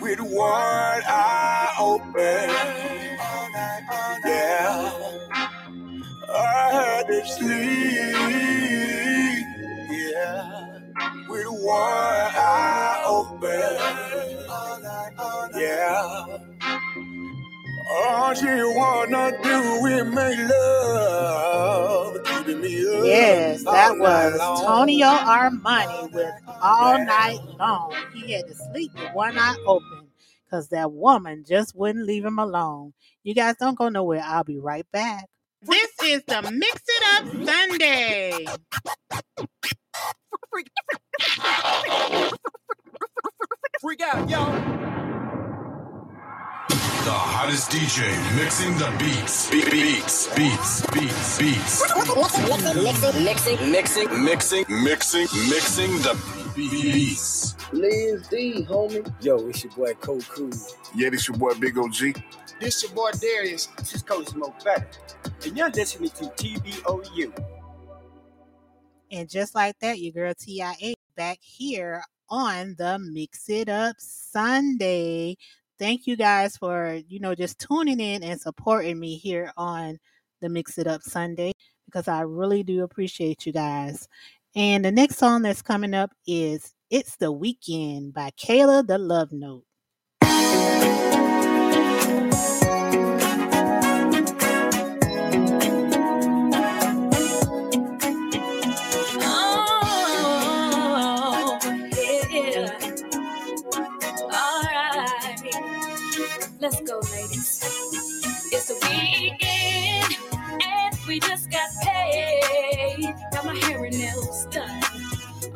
with 0.00 0.20
one 0.20 1.02
eye 1.06 1.74
open. 1.80 2.50
Yeah, 4.24 4.92
I 6.34 6.70
had 6.72 7.06
to 7.08 7.26
sleep. 7.26 8.16
Yeah, 9.90 10.70
with 11.28 11.46
one 11.48 12.32
eye 12.36 13.04
open. 13.08 14.00
Yeah. 15.60 16.26
All 17.90 18.34
she 18.34 18.46
wanna 18.46 19.32
do 19.42 19.86
is 19.86 20.04
make 20.14 20.38
love. 20.50 20.77
Yes, 23.20 23.64
oh, 23.66 23.72
that 23.72 23.98
was 23.98 24.38
long. 24.38 24.64
Tonio 24.64 25.06
Armani 25.06 26.12
with 26.12 26.34
All 26.62 27.04
Night 27.04 27.40
Long. 27.58 27.92
He 28.14 28.32
had 28.32 28.46
to 28.46 28.54
sleep 28.54 28.92
with 28.94 29.12
one 29.12 29.38
eye 29.38 29.56
open 29.66 30.08
because 30.44 30.68
that 30.68 30.92
woman 30.92 31.44
just 31.46 31.74
wouldn't 31.74 32.06
leave 32.06 32.24
him 32.24 32.38
alone. 32.38 32.92
You 33.24 33.34
guys 33.34 33.56
don't 33.58 33.76
go 33.76 33.88
nowhere. 33.88 34.22
I'll 34.24 34.44
be 34.44 34.58
right 34.58 34.86
back. 34.92 35.28
This 35.62 35.90
is 36.04 36.22
the 36.26 36.42
Mix 36.52 36.82
It 36.86 37.02
Up 37.14 37.26
Sunday. 37.44 38.46
Freak 43.80 44.00
out, 44.02 44.30
yo. 44.30 45.07
The 46.68 47.14
hottest 47.14 47.70
DJ 47.70 48.10
mixing 48.36 48.76
the 48.76 48.92
beats. 48.98 49.50
Be- 49.50 49.62
beats, 49.70 50.26
beats, 50.34 50.86
beats, 50.92 51.38
beats. 51.38 51.82
Mixing, 53.24 53.24
mixing, 53.24 53.72
Mixing, 53.72 54.24
mixing, 54.24 54.64
mixing 54.84 55.28
mixing 55.48 55.90
the 56.02 56.52
beats. 56.54 57.54
Liz 57.72 58.28
D, 58.28 58.66
homie. 58.68 59.10
Yo, 59.22 59.48
it's 59.48 59.64
your 59.64 59.72
boy 59.72 59.94
Cole 59.94 60.20
Cool. 60.28 60.50
Yeah, 60.94 61.10
this 61.10 61.28
your 61.28 61.36
boy 61.36 61.54
Big 61.54 61.78
OG. 61.78 62.20
This 62.60 62.82
your 62.82 62.92
boy 62.92 63.10
Darius. 63.12 63.66
This 63.78 63.94
is 63.94 64.02
Coach 64.02 64.28
Smoke 64.28 64.62
Better. 64.64 64.86
And 65.44 65.56
you're 65.56 65.70
listening 65.70 66.10
to 66.10 66.24
TBOU. 66.24 67.32
And 69.10 69.28
just 69.28 69.54
like 69.54 69.78
that, 69.80 69.98
your 70.00 70.12
girl 70.12 70.34
TIA 70.34 70.94
back 71.16 71.38
here 71.40 72.02
on 72.28 72.74
the 72.76 72.98
Mix 72.98 73.48
It 73.48 73.68
Up 73.68 73.96
Sunday. 73.98 75.36
Thank 75.78 76.06
you 76.06 76.16
guys 76.16 76.56
for, 76.56 77.00
you 77.08 77.20
know, 77.20 77.34
just 77.34 77.58
tuning 77.58 78.00
in 78.00 78.24
and 78.24 78.40
supporting 78.40 78.98
me 78.98 79.16
here 79.16 79.52
on 79.56 79.98
the 80.40 80.48
Mix 80.48 80.76
It 80.78 80.86
Up 80.86 81.02
Sunday 81.02 81.52
because 81.86 82.08
I 82.08 82.22
really 82.22 82.62
do 82.62 82.82
appreciate 82.82 83.46
you 83.46 83.52
guys. 83.52 84.08
And 84.56 84.84
the 84.84 84.90
next 84.90 85.18
song 85.18 85.42
that's 85.42 85.62
coming 85.62 85.94
up 85.94 86.10
is 86.26 86.74
It's 86.90 87.16
the 87.16 87.30
Weekend 87.30 88.12
by 88.12 88.30
Kayla 88.32 88.86
the 88.86 88.98
Love 88.98 89.32
Note. 89.32 89.64
Paid. 112.58 113.14
Got 113.32 113.46
my 113.46 113.56
hair 113.56 113.84
and 113.84 113.98
nails 113.98 114.46
done 114.50 114.82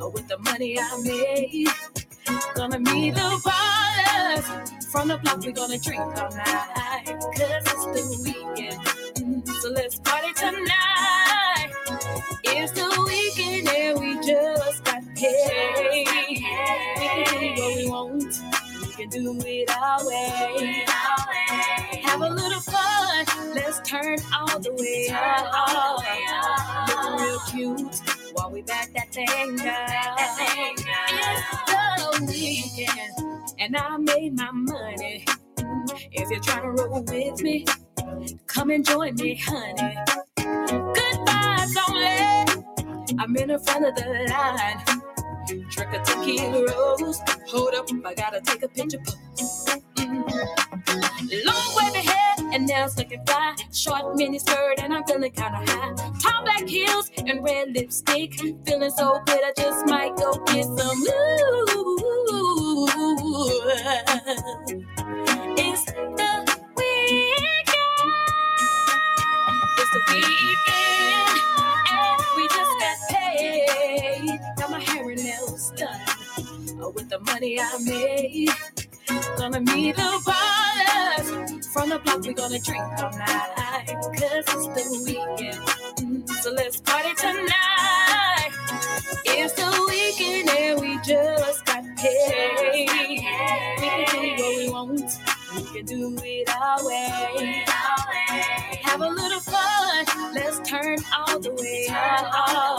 uh, 0.03 0.09
with 0.11 0.29
the 0.29 0.38
money 0.41 0.79
I 0.79 1.03
made. 1.05 1.69
Gonna 2.55 2.81
meet 2.81 3.15
the 3.15 3.21
ballers 3.47 4.91
from 4.93 5.09
the 5.09 5.19
block. 5.19 5.41
We're 5.45 5.53
gonna 5.53 5.79
drink 5.79 6.03
all 6.03 6.31
night, 6.33 7.05
cause 7.07 7.65
it's 7.67 7.87
the 7.87 8.23
weekend. 8.25 8.81
Mm, 9.17 9.49
So 9.62 9.71
let's 9.71 10.01
party 10.01 10.33
tonight. 10.35 11.73
It's 12.45 12.73
the 12.73 12.88
weekend 13.07 13.69
and 13.69 14.01
we 14.01 14.15
just 14.27 14.85
got 14.85 15.03
paid. 15.17 16.07
We 16.07 16.07
can 16.07 17.25
do 17.27 17.62
what 17.62 17.77
we 17.77 17.88
want. 17.88 18.43
We 18.83 18.93
can 18.95 19.09
do 19.11 19.41
it 19.47 19.71
our 19.71 20.07
way. 20.07 20.87
Have 22.12 22.20
a 22.20 22.29
little 22.29 22.61
fun. 22.61 23.25
Let's 23.55 23.81
turn 23.88 24.18
all 24.35 24.59
the 24.61 24.70
way 24.75 25.09
up. 25.11 25.98
Looking 26.90 27.25
real 27.25 27.40
cute 27.81 28.01
while 28.35 28.51
we 28.51 28.61
back 28.61 28.92
that 28.92 29.11
thing 29.14 29.57
down. 29.57 30.16
It's 30.18 30.37
the 32.18 32.27
weekend 32.29 33.14
and 33.59 33.75
I 33.79 33.96
made 33.96 34.37
my 34.37 34.51
money. 34.53 35.25
If 36.12 36.29
you're 36.29 36.40
trying 36.40 36.77
to 36.77 36.83
roll 36.83 37.03
with 37.03 37.40
me, 37.40 37.64
come 38.46 38.68
and 38.68 38.85
join 38.85 39.14
me, 39.14 39.37
honey. 39.42 39.96
Good 40.37 41.16
vibes 41.25 41.77
only. 41.88 43.16
I'm 43.18 43.35
in 43.37 43.48
the 43.48 43.59
front 43.59 43.87
of 43.87 43.94
the 43.94 44.05
line. 44.29 44.85
Drink 45.70 45.92
a 45.94 45.98
tequila 46.05 46.66
rose. 46.66 47.20
Hold 47.48 47.75
up, 47.75 47.88
I 48.05 48.12
gotta 48.12 48.42
take 48.42 48.62
a 48.62 48.68
picture. 48.68 48.98
Mm. 48.98 49.92
Long 50.12 51.77
wavy 51.77 52.07
hair 52.07 52.35
and 52.53 52.66
nails 52.66 52.96
looking 52.98 53.25
fly. 53.27 53.55
Short 53.72 54.16
mini 54.16 54.38
skirt 54.38 54.81
and 54.81 54.94
I'm 54.94 55.05
feeling 55.05 55.33
kinda 55.33 55.62
high. 55.66 55.94
Tall 56.22 56.44
black 56.44 56.68
heels 56.68 57.11
and 57.18 57.42
red 57.44 57.72
lipstick. 57.75 58.35
Feeling 58.66 58.90
so 58.90 59.22
good, 59.27 59.40
I 59.44 59.53
just 59.57 59.87
might 59.87 60.16
go 60.16 60.35
get 60.46 60.64
some. 60.66 61.03
Ooh. 61.09 61.98
It's 65.59 65.85
the 65.87 66.57
weekend. 66.77 68.12
It's 69.79 69.90
the 69.92 70.01
weekend, 70.12 71.40
and 71.92 72.22
we 72.37 72.48
just 72.48 72.72
got 72.81 72.96
paid. 73.11 74.40
Got 74.59 74.70
my 74.70 74.81
hair 74.81 75.11
and 75.11 75.25
nails 75.25 75.72
done 75.77 76.01
with 76.94 77.09
the 77.11 77.20
money 77.20 77.61
I 77.61 77.79
made. 77.85 78.51
Gonna 79.09 79.61
meet 79.61 79.97
the 79.97 80.03
ballers 80.27 81.65
from 81.73 81.91
the 81.91 81.99
block. 82.01 82.21
We're 82.23 82.35
gonna 82.35 82.59
drink 82.61 82.85
all 82.99 83.11
night, 83.19 83.87
cause 83.88 84.23
it's 84.23 84.67
the 84.69 85.05
weekend. 85.07 85.59
Mm, 85.99 86.29
So 86.43 86.53
let's 86.53 86.81
party 86.83 87.15
tonight. 87.17 88.53
It's 89.27 89.55
the 89.55 89.87
weekend, 89.88 90.51
and 90.51 90.81
we 90.81 90.97
just 91.03 91.67
got 91.67 91.85
paid. 91.97 92.77
We 92.77 92.87
can 92.87 94.07
do 94.07 94.43
what 94.43 94.59
we 94.59 94.71
want. 94.71 95.12
We 95.55 95.65
can 95.65 95.85
do 95.85 96.17
it 96.23 96.49
our 96.51 96.87
way. 96.87 97.65
Have 98.83 99.03
a 99.03 99.09
little 99.09 99.41
fun. 99.41 100.07
Let's 100.35 100.61
turn 100.69 100.99
all 101.15 101.38
the 101.38 101.53
way 101.53 101.88
up. 101.91 102.79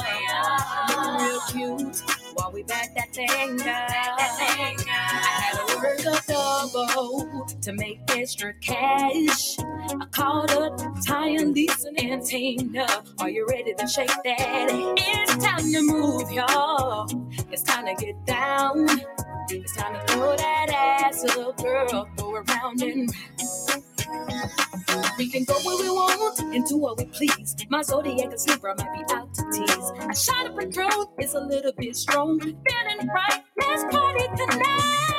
Looking 0.89 1.25
real 1.25 1.41
cute 1.81 2.03
while 2.33 2.51
we 2.51 2.63
back 2.63 2.95
that 2.95 3.13
thing 3.13 3.57
down. 3.57 3.87
I 3.89 4.83
had 4.87 5.67
to 5.67 5.77
work 5.77 5.99
a 5.99 6.21
double 6.27 7.45
to 7.61 7.73
make 7.73 7.99
extra 8.09 8.53
cash. 8.55 9.57
I 9.59 10.05
called 10.11 10.51
up 10.51 10.79
Ty 11.05 11.27
and 11.29 11.53
Lisa 11.53 11.89
and 11.97 12.25
Tina. 12.25 12.87
Are 13.19 13.29
you 13.29 13.45
ready 13.49 13.75
to 13.75 13.87
shake 13.87 14.07
that? 14.07 14.67
It's 14.97 15.45
time 15.45 15.71
to 15.71 15.81
move, 15.81 16.31
y'all. 16.31 17.07
It's 17.51 17.63
time 17.63 17.85
to 17.85 18.05
get 18.05 18.25
down. 18.25 18.87
It's 19.49 19.75
time 19.75 19.93
to 19.93 20.13
throw 20.13 20.35
that 20.35 20.69
ass 20.71 21.23
up, 21.37 21.57
girl. 21.57 22.09
Go 22.17 22.33
around 22.33 22.81
and 22.81 23.09
we 25.17 25.29
can 25.29 25.43
go 25.43 25.53
where 25.63 25.83
we 25.83 25.89
want 25.89 26.39
and 26.39 26.65
do 26.67 26.77
what 26.77 26.97
we 26.97 27.05
please. 27.05 27.55
My 27.69 27.81
zodiac 27.81 28.33
is 28.33 28.47
Libra, 28.47 28.75
might 28.77 28.93
be 28.93 29.13
out 29.13 29.33
to 29.33 29.43
tease. 29.51 29.91
I 29.99 30.13
shot 30.13 30.47
up 30.47 30.57
Patron, 30.57 31.07
it's 31.17 31.33
a 31.33 31.39
little 31.39 31.73
bit 31.77 31.95
strong. 31.95 32.39
Feeling 32.39 33.07
right, 33.07 33.43
let's 33.57 33.83
party 33.95 34.25
tonight. 34.37 35.12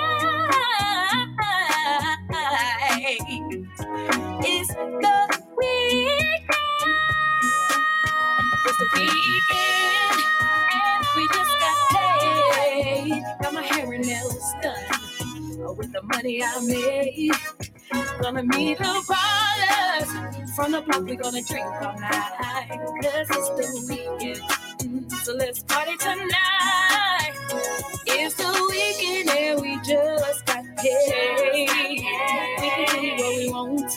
Money 16.24 16.42
I 16.42 16.60
made. 16.66 17.32
Gonna 18.22 18.42
meet 18.44 18.78
the 18.78 18.84
ballers 18.84 20.54
from 20.56 20.72
the 20.72 20.80
block. 20.80 21.02
We're 21.02 21.16
gonna 21.16 21.42
drink 21.42 21.66
all 21.66 21.98
night, 21.98 22.68
cause 23.02 23.26
it's 23.30 23.48
the 23.58 23.86
weekend. 23.88 25.12
So 25.22 25.34
let's 25.34 25.62
party 25.64 25.96
tonight. 25.98 27.34
It's 28.06 28.34
the 28.36 28.66
weekend, 28.70 29.30
and 29.30 29.60
we 29.60 29.76
just 29.82 30.46
got 30.46 30.64
paid. 30.78 31.68
We 32.60 32.70
can 32.70 32.86
do 32.86 33.22
what 33.22 33.36
we 33.36 33.50
want. 33.50 33.92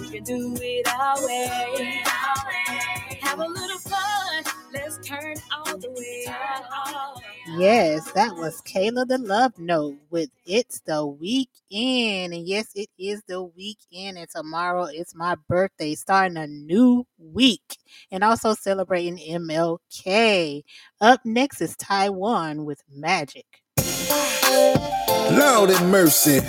We 0.00 0.10
can 0.10 0.24
do 0.24 0.56
it 0.60 0.88
our 0.88 1.26
way. 1.26 2.02
Have 3.20 3.40
a 3.40 3.46
little 3.46 3.78
fun. 3.78 4.44
Let's 4.72 4.96
turn 5.06 5.34
all 5.54 5.76
the 5.76 5.90
way 5.90 6.24
up. 6.28 7.20
Yes, 7.58 8.10
that 8.12 8.34
was 8.36 8.62
Kayla 8.62 9.06
the 9.06 9.18
Love 9.18 9.58
Note 9.58 9.96
with 10.10 10.30
It's 10.46 10.80
the 10.80 11.04
Weekend. 11.06 12.32
And 12.32 12.46
yes, 12.46 12.68
it 12.74 12.88
is 12.98 13.22
the 13.28 13.42
weekend. 13.42 14.16
And 14.16 14.28
tomorrow 14.30 14.84
is 14.84 15.14
my 15.14 15.36
birthday, 15.48 15.94
starting 15.94 16.38
a 16.38 16.46
new 16.46 17.04
week 17.18 17.76
and 18.10 18.24
also 18.24 18.54
celebrating 18.54 19.18
MLK. 19.18 20.62
Up 21.00 21.20
next 21.24 21.60
is 21.60 21.76
Taiwan 21.76 22.64
with 22.64 22.82
Magic. 22.90 23.46
Lord 25.32 25.70
have 25.70 25.86
mercy. 25.90 26.40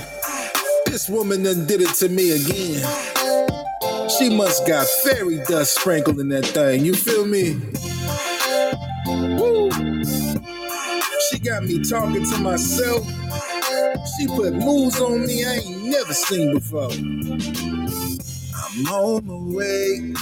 This 0.86 1.10
woman 1.10 1.44
done 1.44 1.66
did 1.66 1.82
it 1.82 1.94
to 1.96 2.08
me 2.08 2.32
again. 2.32 4.10
She 4.18 4.30
must 4.30 4.66
got 4.66 4.88
fairy 4.88 5.40
dust 5.48 5.76
sprinkled 5.80 6.20
in 6.20 6.30
that 6.30 6.46
thing. 6.46 6.86
You 6.86 6.94
feel 6.94 7.26
me? 7.26 7.60
She 9.06 9.12
got 11.40 11.64
me 11.64 11.84
talking 11.84 12.24
to 12.26 12.38
myself. 12.40 13.06
She 14.18 14.28
put 14.28 14.54
moves 14.54 15.00
on 15.02 15.26
me 15.26 15.44
I 15.46 15.54
ain't 15.56 15.84
never 15.86 16.14
seen 16.14 16.54
before. 16.54 16.92
I'm 16.92 18.88
on 18.88 19.26
my 19.26 19.56
way. 19.58 20.14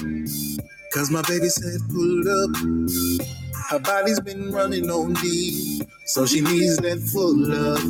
Cause 0.94 1.12
my 1.12 1.22
baby 1.24 1.50
said 1.50 1.82
pull 1.90 2.30
up. 2.30 2.52
Her 3.70 3.80
body's 3.80 4.20
been 4.20 4.52
running 4.52 4.90
on 4.90 5.14
D, 5.14 5.82
so 6.06 6.26
she 6.26 6.42
needs 6.42 6.78
that 6.78 7.00
full 7.00 7.36
love. 7.38 7.84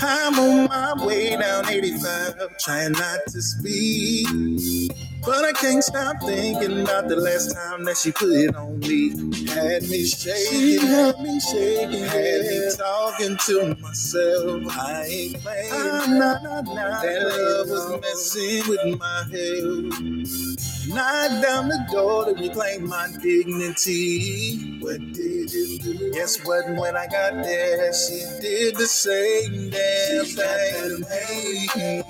I'm 0.00 0.38
on 0.38 0.68
my 0.68 1.06
way 1.06 1.36
down 1.36 1.68
85, 1.68 2.58
trying 2.58 2.92
not 2.92 3.20
to 3.28 3.42
speed. 3.42 4.90
But 5.24 5.44
I 5.44 5.52
can't 5.52 5.82
stop 5.82 6.16
thinking 6.24 6.82
about 6.82 7.08
the 7.08 7.16
last 7.16 7.54
time 7.54 7.84
that 7.84 7.96
she 7.96 8.12
put 8.12 8.30
it 8.30 8.54
on 8.54 8.78
me. 8.80 9.10
Had 9.48 9.82
me 9.88 10.06
shaking, 10.06 10.86
had 10.86 11.20
me 11.20 11.40
shaking, 11.40 12.04
had 12.04 12.42
me 12.42 12.70
talking 12.76 13.36
to 13.46 13.76
myself. 13.82 14.78
I 14.78 15.06
ain't 15.08 15.42
playing. 15.42 15.70
Ah, 15.72 16.06
nah, 16.08 16.42
nah, 16.42 16.60
nah. 16.62 17.02
That 17.02 17.22
love 17.22 17.68
was 17.70 18.00
messing 18.02 18.68
with 18.68 19.00
my 19.00 19.24
head. 19.32 20.75
Knocked 20.88 21.42
down 21.42 21.68
the 21.68 21.86
door 21.90 22.26
to 22.26 22.34
reclaim 22.34 22.88
my 22.88 23.08
dignity. 23.22 24.78
What 24.80 25.00
did 25.12 25.52
you 25.52 25.78
do? 25.78 26.12
Guess 26.12 26.44
what? 26.44 26.68
When 26.76 26.96
I 26.96 27.06
got 27.06 27.42
there, 27.42 27.92
she 27.92 28.20
did 28.40 28.76
the 28.76 28.86
same 28.86 29.70
damn 29.70 30.24
thing. 30.26 32.04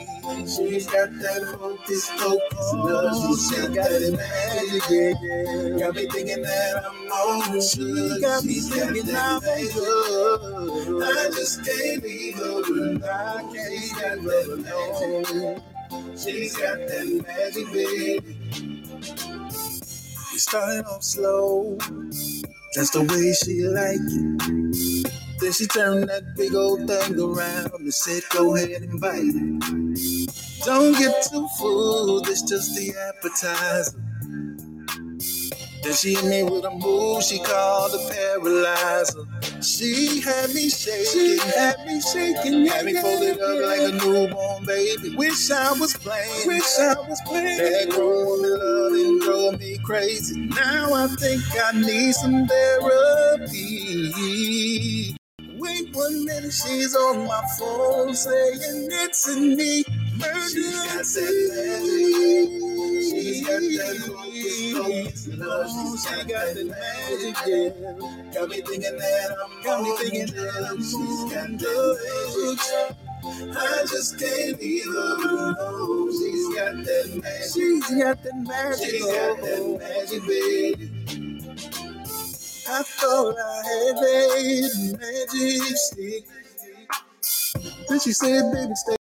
She's 0.46 0.86
got 0.86 1.10
that 1.20 1.56
focus, 1.58 2.08
focus, 2.10 2.72
love. 2.74 3.38
She 3.40 3.56
got 3.74 3.88
that 3.88 4.12
magic. 4.16 5.78
Got 5.78 5.94
me 5.94 6.08
thinking 6.10 6.42
that 6.42 6.84
I'm 6.84 7.12
on 7.12 7.60
She 7.60 8.20
got 8.20 8.44
me 8.44 8.60
thinking 8.60 9.16
I'm 9.16 9.40
good. 9.40 11.02
I 11.02 11.30
just 11.30 11.64
can't 11.64 12.02
leave 12.02 12.36
her. 12.36 12.62
I 13.10 13.42
can't 14.00 14.24
let 14.24 14.46
her 14.46 14.56
know. 14.56 15.75
She's 16.16 16.56
got 16.56 16.78
that 16.78 17.24
magic, 17.26 17.72
baby. 17.72 18.36
We 20.32 20.38
started 20.38 20.86
off 20.86 21.02
slow. 21.02 21.78
That's 22.74 22.90
the 22.90 23.02
way 23.02 23.32
she 23.34 23.62
like 23.68 24.00
it. 24.00 25.40
Then 25.40 25.52
she 25.52 25.66
turned 25.66 26.08
that 26.08 26.36
big 26.36 26.54
old 26.54 26.86
thing 26.88 27.20
around 27.20 27.72
and 27.74 27.94
said, 27.94 28.22
Go 28.30 28.56
ahead 28.56 28.82
and 28.82 29.00
bite 29.00 29.20
it. 29.22 30.64
Don't 30.64 30.92
get 30.98 31.26
too 31.30 31.48
fooled, 31.58 32.28
it's 32.28 32.42
just 32.42 32.74
the 32.76 32.94
appetizer. 33.08 34.05
Then 35.86 35.94
she 35.94 36.14
hit 36.14 36.24
me 36.24 36.42
with 36.42 36.64
a 36.64 36.70
move 36.70 37.22
she 37.22 37.38
called 37.38 37.94
a 37.94 37.98
paralyzer. 38.12 39.22
She 39.62 40.20
had 40.20 40.52
me 40.52 40.68
shaking, 40.68 41.06
she 41.06 41.38
had 41.38 41.86
me 41.86 42.00
shaking, 42.00 42.66
had 42.66 42.84
me 42.84 42.94
folded 42.94 43.38
up 43.40 43.64
like 43.64 43.82
a 43.82 43.92
newborn 43.92 44.64
baby. 44.64 45.14
Wish 45.14 45.48
I 45.52 45.70
was 45.78 45.96
playing, 45.96 46.48
wish 46.48 46.78
I 46.80 46.94
was 47.08 47.20
playing. 47.24 47.58
That 47.58 47.90
grown 47.90 48.42
love 48.42 48.94
and 48.94 49.20
drove 49.20 49.60
me 49.60 49.78
crazy. 49.84 50.48
Now 50.48 50.92
I 50.92 51.06
think 51.20 51.44
I 51.54 51.70
need 51.80 52.14
some 52.14 52.48
therapy. 52.48 54.12
Wait 55.38 55.94
one 55.94 56.24
minute, 56.24 56.52
she's 56.52 56.96
on 56.96 57.28
my 57.28 57.42
phone 57.60 58.12
saying 58.12 58.88
it's 58.90 59.28
in 59.28 59.54
me. 59.56 59.84
She's 60.16 60.24
got 63.46 63.60
that 63.60 63.96
focus, 64.06 65.28
love. 65.28 65.70
She 66.00 66.16
got 66.24 66.46
that 66.54 66.66
magic, 66.66 67.36
yeah. 67.46 67.70
Got 68.32 68.48
me 68.48 68.58
thinking 68.62 68.96
that 68.96 69.36
I'm 69.44 69.62
got 69.62 69.82
me 69.82 69.90
thinking 69.98 70.34
that 70.36 70.68
I'm 70.70 70.78
She's 70.78 71.24
got 71.32 71.48
that 71.58 71.86
magic. 72.56 73.56
I 73.56 73.84
just 73.86 74.18
can't 74.18 74.60
leave 74.60 74.86
her 74.86 75.16
alone. 75.26 76.12
She's 76.12 76.48
got 76.54 76.74
that 76.76 77.06
magic. 77.22 77.52
She's 77.52 77.86
got 78.02 78.22
that 78.22 78.36
magic. 78.36 78.88
She's 80.08 80.26
baby. 80.26 80.90
I 82.68 82.82
thought 82.82 83.36
I 83.38 83.56
had 83.68 83.96
that 83.96 84.98
magic 84.98 85.76
stick. 85.76 86.24
Then 87.88 88.00
she 88.00 88.12
said, 88.12 88.52
baby, 88.52 88.74
stay 88.74 88.95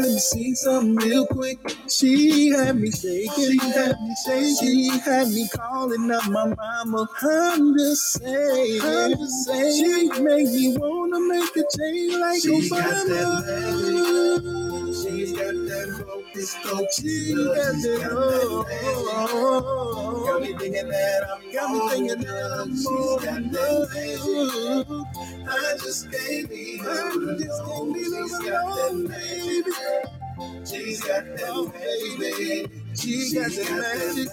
let 0.00 0.10
me 0.10 0.18
see 0.18 0.54
something 0.54 0.96
real 0.96 1.26
quick. 1.26 1.58
She 1.90 2.50
had 2.50 2.76
me 2.76 2.90
shaking, 2.90 3.30
she 3.34 3.58
had 3.58 3.96
me 4.00 4.14
shaking, 4.26 4.56
she 4.56 4.88
had 5.04 5.28
me 5.28 5.48
calling 5.54 6.10
up 6.10 6.28
my 6.30 6.54
mama. 6.54 7.08
I'm 7.22 7.74
just 7.78 8.12
saying, 8.14 8.80
I'm 8.82 9.12
just 9.12 9.46
saying, 9.46 10.12
she 10.14 10.22
made 10.22 10.46
me 10.48 10.76
wanna 10.78 11.20
make 11.20 11.56
a 11.56 11.64
change 11.78 12.14
like 12.14 12.42
She's 12.42 12.70
got 12.70 13.06
Obama. 13.06 13.46
that 13.46 14.94
She's 15.02 15.32
got 15.32 15.54
that 15.54 16.04
focus, 16.06 16.54
focus. 16.56 17.00
She 17.00 17.34
love. 17.34 17.56
got 17.56 17.74
She's 17.74 17.84
that 17.84 18.00
got 18.02 18.10
that 18.10 18.12
oh, 18.12 18.66
love. 18.66 18.66
magic. 18.68 20.26
Got 20.26 20.42
me 20.42 20.58
thinking 20.58 20.88
that 20.88 21.28
I'm 21.30 21.52
Got 21.52 21.72
me 21.72 21.90
thinking 21.90 22.26
that 22.26 22.52
I'm 22.60 22.70
She's 22.76 22.86
got 23.24 23.52
that 23.52 23.88
magic. 23.94 25.03
I 25.16 25.76
just 25.78 26.10
can't 26.10 26.50
leave 26.50 26.80
her 26.80 27.10
I 27.10 27.38
just 27.38 27.62
alone. 27.62 27.94
She's 27.94 28.38
got 28.38 28.74
that 28.74 28.94
magic. 29.08 30.66
She's 30.66 31.00
got 31.00 31.24
that 31.24 31.72
magic, 31.74 32.18
baby. 32.18 32.84
She 32.96 33.34
got 33.34 33.50
that 33.50 33.70
magic. 33.70 34.28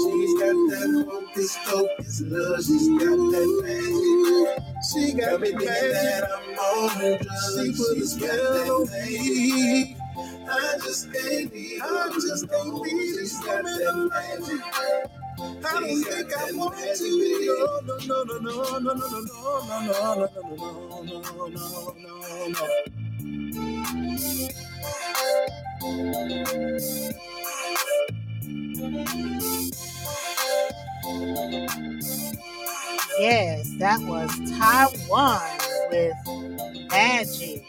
She's 0.00 0.34
got 0.40 0.56
that 0.70 1.04
focus, 1.08 1.56
focus, 1.58 2.22
love. 2.24 2.64
She's 2.64 2.88
got 2.88 3.16
that 3.16 3.48
magic. 3.64 4.64
She 4.92 5.12
got 5.12 5.40
me 5.40 5.50
that 5.52 6.24
I'm 6.30 6.58
on. 6.58 7.18
She 7.18 7.72
put 7.76 7.98
a 7.98 8.06
spell 8.06 8.80
on 8.80 8.88
me. 8.90 9.96
I 10.50 10.78
just 10.82 11.12
can't 11.12 11.52
her 11.52 11.82
I 11.82 12.10
just 12.14 12.48
can't 12.48 12.74
leave 12.74 13.18
She's 13.18 13.38
got 13.44 13.62
that 13.64 14.10
magic. 14.10 15.17
I 15.40 15.80
don't 15.80 16.02
think 16.02 16.36
I 16.36 16.52
want 16.52 16.76
to. 16.76 17.08
No, 17.46 17.80
no, 17.86 17.96
no, 18.06 18.22
no, 18.24 18.38
no, 18.38 18.78
no, 18.78 18.94
no, 18.94 18.94
no, 18.94 18.94
no, 18.98 19.78
no, 19.84 20.14
no, 20.14 20.26
no, 20.26 20.42
no, 21.04 21.22
no, 21.22 21.48
no, 21.48 21.94
no, 21.98 22.48
no. 22.48 22.66
Yes, 33.18 33.70
that 33.78 34.00
was 34.02 34.30
Taiwan 34.58 35.58
with 35.90 36.14
Magic. 36.90 37.64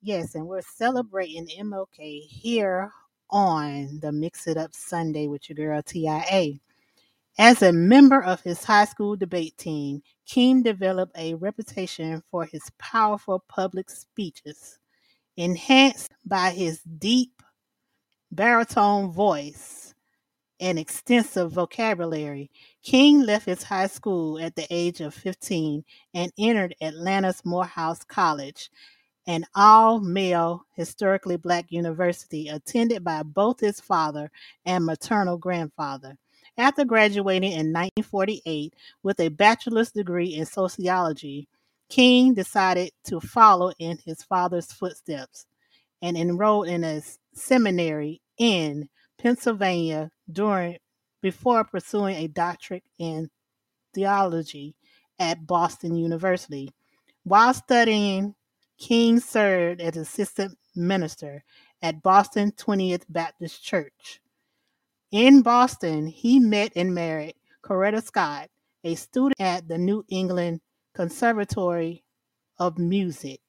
Yes, 0.00 0.34
and 0.34 0.46
we're 0.46 0.62
celebrating 0.62 1.46
MLK 1.46 2.22
here 2.26 2.92
on 3.32 3.98
the 4.00 4.12
Mix 4.12 4.46
It 4.46 4.56
Up 4.58 4.74
Sunday 4.74 5.26
with 5.26 5.48
your 5.48 5.56
girl 5.56 5.82
TIA. 5.82 6.60
As 7.38 7.62
a 7.62 7.72
member 7.72 8.22
of 8.22 8.42
his 8.42 8.62
high 8.62 8.84
school 8.84 9.16
debate 9.16 9.56
team, 9.56 10.02
King 10.26 10.62
developed 10.62 11.16
a 11.16 11.34
reputation 11.34 12.22
for 12.30 12.44
his 12.44 12.62
powerful 12.78 13.42
public 13.48 13.88
speeches, 13.90 14.78
enhanced 15.36 16.12
by 16.26 16.50
his 16.50 16.82
deep 16.82 17.42
baritone 18.30 19.10
voice 19.12 19.94
and 20.60 20.78
extensive 20.78 21.52
vocabulary. 21.52 22.50
King 22.82 23.22
left 23.22 23.46
his 23.46 23.62
high 23.62 23.88
school 23.88 24.38
at 24.38 24.54
the 24.54 24.66
age 24.70 25.00
of 25.00 25.14
15 25.14 25.84
and 26.14 26.32
entered 26.38 26.76
Atlanta's 26.82 27.42
Morehouse 27.44 28.04
College, 28.04 28.70
an 29.26 29.46
all 29.54 30.00
male, 30.00 30.64
historically 30.74 31.36
black 31.36 31.70
university 31.70 32.48
attended 32.48 33.04
by 33.04 33.22
both 33.22 33.60
his 33.60 33.80
father 33.80 34.30
and 34.66 34.84
maternal 34.84 35.36
grandfather. 35.38 36.16
After 36.58 36.84
graduating 36.84 37.52
in 37.52 37.72
1948 37.72 38.74
with 39.02 39.20
a 39.20 39.28
bachelor's 39.28 39.90
degree 39.90 40.34
in 40.34 40.44
sociology, 40.44 41.48
King 41.88 42.34
decided 42.34 42.90
to 43.04 43.20
follow 43.20 43.72
in 43.78 43.98
his 44.04 44.22
father's 44.22 44.72
footsteps 44.72 45.46
and 46.00 46.16
enrolled 46.16 46.68
in 46.68 46.84
a 46.84 47.02
seminary 47.34 48.20
in 48.38 48.88
Pennsylvania 49.18 50.10
during 50.30 50.78
before 51.20 51.64
pursuing 51.64 52.16
a 52.16 52.28
doctorate 52.28 52.84
in 52.98 53.30
theology 53.94 54.74
at 55.18 55.46
Boston 55.46 55.96
University. 55.96 56.70
While 57.24 57.54
studying, 57.54 58.34
King 58.82 59.20
served 59.20 59.80
as 59.80 59.96
assistant 59.96 60.58
minister 60.74 61.44
at 61.82 62.02
Boston 62.02 62.50
20th 62.50 63.04
Baptist 63.08 63.62
Church. 63.62 64.20
In 65.12 65.42
Boston, 65.42 66.08
he 66.08 66.40
met 66.40 66.72
and 66.74 66.92
married 66.92 67.36
Coretta 67.64 68.02
Scott, 68.02 68.48
a 68.82 68.96
student 68.96 69.36
at 69.38 69.68
the 69.68 69.78
New 69.78 70.04
England 70.08 70.62
Conservatory 70.96 72.02
of 72.58 72.76
Music. 72.76 73.40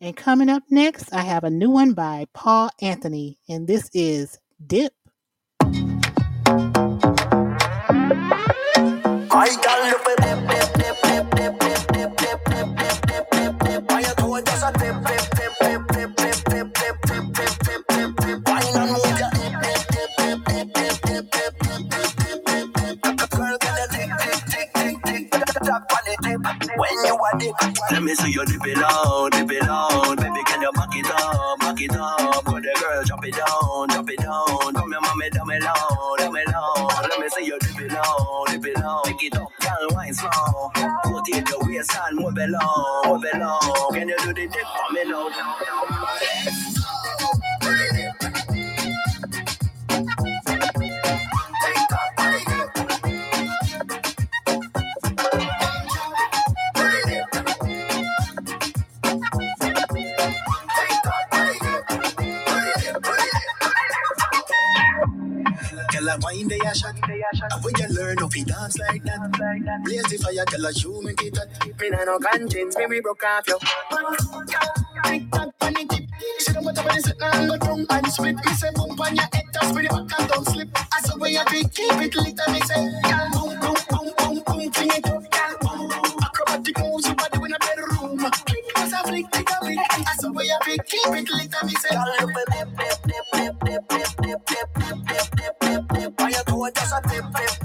And 0.00 0.16
coming 0.16 0.48
up 0.48 0.62
next, 0.70 1.12
I 1.12 1.20
have 1.20 1.44
a 1.44 1.50
new 1.50 1.70
one 1.70 1.92
by 1.92 2.26
Paul 2.32 2.70
Anthony, 2.80 3.38
and 3.46 3.66
this 3.66 3.90
is 3.92 4.38
Dip. 4.66 4.94
I 9.36 9.48
got 9.62 10.06
dip, 10.16 10.48
dip, 10.48 10.63
me 28.04 28.14
see 28.14 28.30
you 28.32 28.44
dip 28.44 28.66
it 28.66 28.78
low, 28.78 29.28
dip 29.30 29.50
it 29.50 29.66
low. 29.66 30.14
Baby, 30.16 30.42
can 30.46 30.62
you 30.62 30.72
back 30.72 30.94
it 30.94 31.06
up, 31.10 31.58
back 31.60 31.80
it 31.80 31.96
up? 31.96 32.44
Go 32.44 32.52
the 32.60 32.76
girl, 32.80 33.02
drop 33.04 33.24
it 33.24 33.34
down, 33.34 33.88
drop 33.88 34.10
it 34.10 34.18
down. 34.18 34.74
Come 34.74 34.92
here, 34.92 35.00
mommy, 35.00 35.30
down 35.30 35.46
me 35.48 35.58
low, 35.60 36.16
down 36.18 36.32
me 36.32 36.42
low. 36.52 36.88
Let 37.02 37.20
me 37.20 37.28
see 37.30 37.46
you 37.46 37.58
dip 37.60 37.80
it 37.80 37.92
low, 37.92 38.44
dip 38.46 38.66
it 38.66 38.76
low. 38.78 39.00
Pick 39.04 39.22
it 39.24 39.36
up, 39.36 39.50
girl, 39.60 39.88
wine 39.92 40.14
slow. 40.14 40.70
Rotate 41.06 41.48
your 41.48 41.60
waist 41.66 41.96
and 42.08 42.18
move 42.18 42.36
it 42.38 42.50
low, 42.50 43.02
move 43.06 43.24
it 43.24 43.38
low. 43.40 43.90
Can 43.92 44.08
you 44.08 44.18
do 44.18 44.34
the 44.34 44.46
dip 44.48 44.52
for 44.52 44.92
me 44.92 45.04
now? 45.04 45.28
And 67.52 67.64
when 67.64 67.74
you 67.78 67.88
learn 67.96 68.18
how 68.18 68.28
to 68.28 68.44
dance 68.44 68.78
like 68.78 69.04
that, 69.04 69.82
blaze 69.84 70.04
the 70.04 70.18
fire, 70.18 70.44
girl 70.46 70.66
a 70.66 70.72
you 70.72 71.02
make 71.02 71.22
it 71.22 71.36
hot. 71.36 71.48
Me 71.80 71.90
nah 71.90 72.04
no 72.04 72.18
conscience, 72.18 72.76
me 72.78 72.86
we 72.86 73.00
broke 73.00 73.24
off 73.24 73.46
you. 73.48 73.58
Tick 75.04 75.30
tock 75.32 75.54
on 75.62 75.74
the 75.74 75.86
tip. 75.90 76.04
See 76.40 76.52
the 76.52 76.60
bottom 76.62 76.86
of 76.86 76.94
the 76.94 77.00
set 77.02 77.20
now 77.20 77.46
go 77.48 77.56
down 77.58 77.86
and 77.90 78.06
split. 78.12 78.36
Me 78.36 78.52
say 78.54 78.70
boom 78.74 78.98
on 79.00 79.16
your 79.16 79.26
head, 79.32 79.46
touch 79.54 79.74
with 79.74 79.88
the 79.88 79.90
back 79.94 80.20
and 80.20 80.28
don't 80.30 80.46
slip. 80.46 80.68
I 80.92 81.00
saw 81.02 81.18
where 81.18 81.30
you 81.30 81.44
be, 81.50 81.64
keep 81.70 81.94
it 82.02 82.14
lit. 82.16 82.40
And 82.40 82.52
me 82.54 82.60
say, 82.62 82.82
girl, 83.04 83.28
boom, 83.34 83.50
boom, 83.60 83.78
boom, 83.90 84.08
boom, 84.18 84.36
boom, 84.46 84.72
fling 84.72 84.90
it 84.94 85.06
up, 85.08 85.24
girl, 85.30 85.54
boom. 85.62 85.90
Acrobatic 86.22 86.78
moves, 86.80 87.08
you 87.08 87.14
body 87.16 87.38
in 87.44 87.52
a 87.54 87.58
bedroom. 87.60 88.18
Click, 88.46 88.66
as 88.76 88.92
a 88.92 89.00
flick, 89.08 89.26
tick 89.32 89.50
a 89.50 89.56
flick. 89.64 89.78
I 89.80 90.14
saw 90.20 90.32
where 90.32 90.46
you 90.46 90.58
be, 90.66 90.74
keep 90.86 91.08
it 91.14 91.28
lit. 91.30 91.52
And 91.54 91.66
me 91.68 91.74
say, 91.76 91.90
girl, 91.94 92.08
look 92.20 92.36
at 92.52 93.03
Só 96.84 97.00
tem 97.00 97.22
tempo 97.22 97.63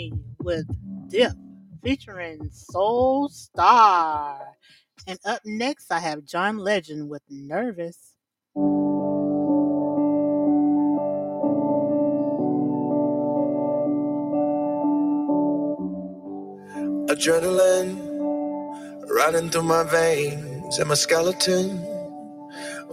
Anthony 0.00 0.12
with 0.38 0.66
Dip 1.08 1.32
featuring 1.82 2.48
Soul 2.50 3.28
Star. 3.28 4.40
And 5.06 5.18
up 5.24 5.40
next, 5.44 5.90
I 5.90 5.98
have 6.00 6.24
John 6.24 6.58
Legend 6.58 7.08
with 7.08 7.22
Nervous. 7.28 8.14
Adrenaline 17.08 18.16
running 19.10 19.50
through 19.50 19.62
my 19.64 19.84
veins 19.84 20.78
and 20.78 20.88
my 20.88 20.94
skeleton. 20.94 21.78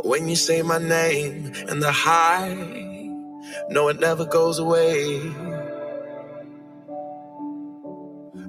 When 0.03 0.27
you 0.27 0.35
say 0.35 0.61
my 0.61 0.77
name 0.79 1.53
and 1.69 1.81
the 1.81 1.91
high, 1.91 2.53
no, 3.69 3.89
it 3.89 3.99
never 3.99 4.25
goes 4.25 4.59
away. 4.59 5.19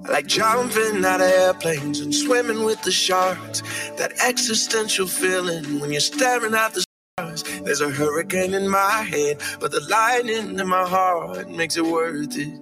Like 0.09 0.27
jumping 0.27 1.05
out 1.05 1.21
of 1.21 1.27
airplanes 1.27 2.01
and 2.01 2.15
swimming 2.15 2.65
with 2.65 2.83
the 2.83 2.91
sharks. 2.91 3.63
That 3.97 4.13
existential 4.25 5.07
feeling 5.07 5.81
when 5.81 5.93
you're 5.93 6.01
staring 6.01 6.55
at 6.55 6.73
the 6.73 6.85
stars. 7.19 7.43
There's 7.61 7.83
a 7.83 7.91
hurricane 7.91 8.55
in 8.55 8.69
my 8.69 9.03
head, 9.03 9.43
but 9.61 9.71
the 9.71 9.81
lightning 9.81 10.59
in 10.59 10.69
my 10.69 10.89
heart 10.89 11.51
makes 11.51 11.77
it 11.77 11.85
worth 11.85 12.39
it. 12.39 12.61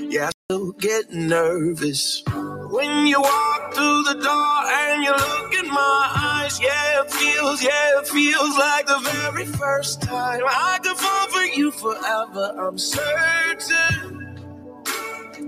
Yeah, 0.00 0.26
I 0.26 0.30
still 0.50 0.72
get 0.72 1.12
nervous. 1.12 2.22
When 2.26 3.06
you 3.06 3.20
walk 3.20 3.74
through 3.74 4.02
the 4.02 4.20
door 4.20 4.72
and 4.82 5.04
you 5.04 5.12
look 5.12 5.54
in 5.54 5.70
my 5.70 6.12
eyes, 6.16 6.60
yeah, 6.60 7.02
it 7.02 7.10
feels, 7.12 7.62
yeah, 7.62 8.00
it 8.00 8.08
feels 8.08 8.58
like 8.58 8.86
the 8.86 8.98
very 8.98 9.46
first 9.46 10.02
time 10.02 10.42
I 10.44 10.80
could 10.82 10.96
fall 10.96 11.28
for 11.28 11.44
you 11.44 11.70
forever. 11.70 12.52
I'm 12.58 12.78
certain. 12.78 13.93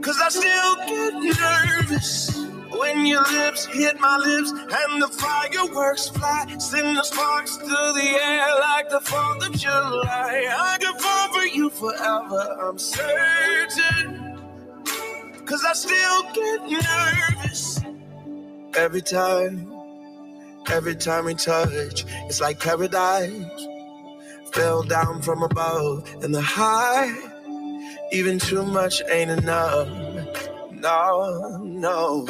Cause 0.07 0.21
I 0.23 0.29
still 0.29 0.77
get 0.87 1.15
nervous 1.37 2.37
when 2.71 3.07
your 3.07 3.25
lips 3.25 3.67
hit 3.67 3.99
my 3.99 4.17
lips 4.19 4.53
and 4.53 5.03
the 5.03 5.09
fireworks 5.09 6.11
fly, 6.11 6.47
send 6.61 6.97
the 6.97 7.03
sparks 7.03 7.57
through 7.57 7.67
the 7.67 8.17
air 8.23 8.47
like 8.61 8.89
the 8.89 9.01
4th 9.01 9.49
of 9.49 9.53
July. 9.59 10.47
I 10.49 10.79
could 10.81 11.01
fall 11.01 11.33
for 11.35 11.47
you 11.47 11.71
forever, 11.71 12.57
I'm 12.63 12.79
certain. 12.79 14.39
Cause 15.45 15.65
I 15.69 15.73
still 15.73 16.23
get 16.35 16.71
nervous 16.71 17.81
every 18.77 19.03
time, 19.03 19.73
every 20.71 20.95
time 20.95 21.25
we 21.25 21.35
touch. 21.35 22.05
It's 22.29 22.41
like 22.41 22.61
paradise 22.61 23.67
fell 24.53 24.85
down 24.85 25.21
from 25.21 25.43
above, 25.43 26.09
and 26.23 26.33
the 26.33 26.41
high, 26.41 27.13
even 28.13 28.39
too 28.39 28.65
much 28.65 29.03
ain't 29.11 29.31
enough. 29.31 29.89
No, 30.73 31.59
no. 31.63 32.27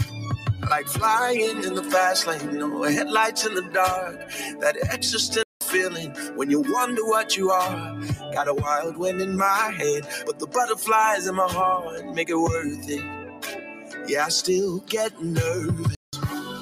Like 0.71 0.87
flying 0.87 1.63
in 1.63 1.75
the 1.75 1.83
fast 1.83 2.27
lane, 2.27 2.59
no 2.59 2.83
headlights 2.83 3.47
in 3.47 3.55
the 3.55 3.63
dark. 3.63 4.19
That 4.61 4.77
existential 4.91 5.45
feeling 5.63 6.11
when 6.37 6.51
you 6.51 6.61
wonder 6.61 7.05
what 7.05 7.37
you 7.37 7.51
are. 7.51 8.01
Got 8.33 8.49
a 8.49 8.55
wild 8.55 8.97
wind 8.97 9.21
in 9.21 9.37
my 9.37 9.75
head, 9.77 10.07
but 10.25 10.39
the 10.39 10.47
butterflies 10.47 11.27
in 11.27 11.35
my 11.35 11.49
heart 11.49 12.07
make 12.15 12.31
it 12.31 12.37
worth 12.37 12.89
it. 12.89 13.05
Yeah, 14.09 14.27
I 14.27 14.29
still 14.29 14.81
get 14.81 15.21
nervous. 15.21 15.96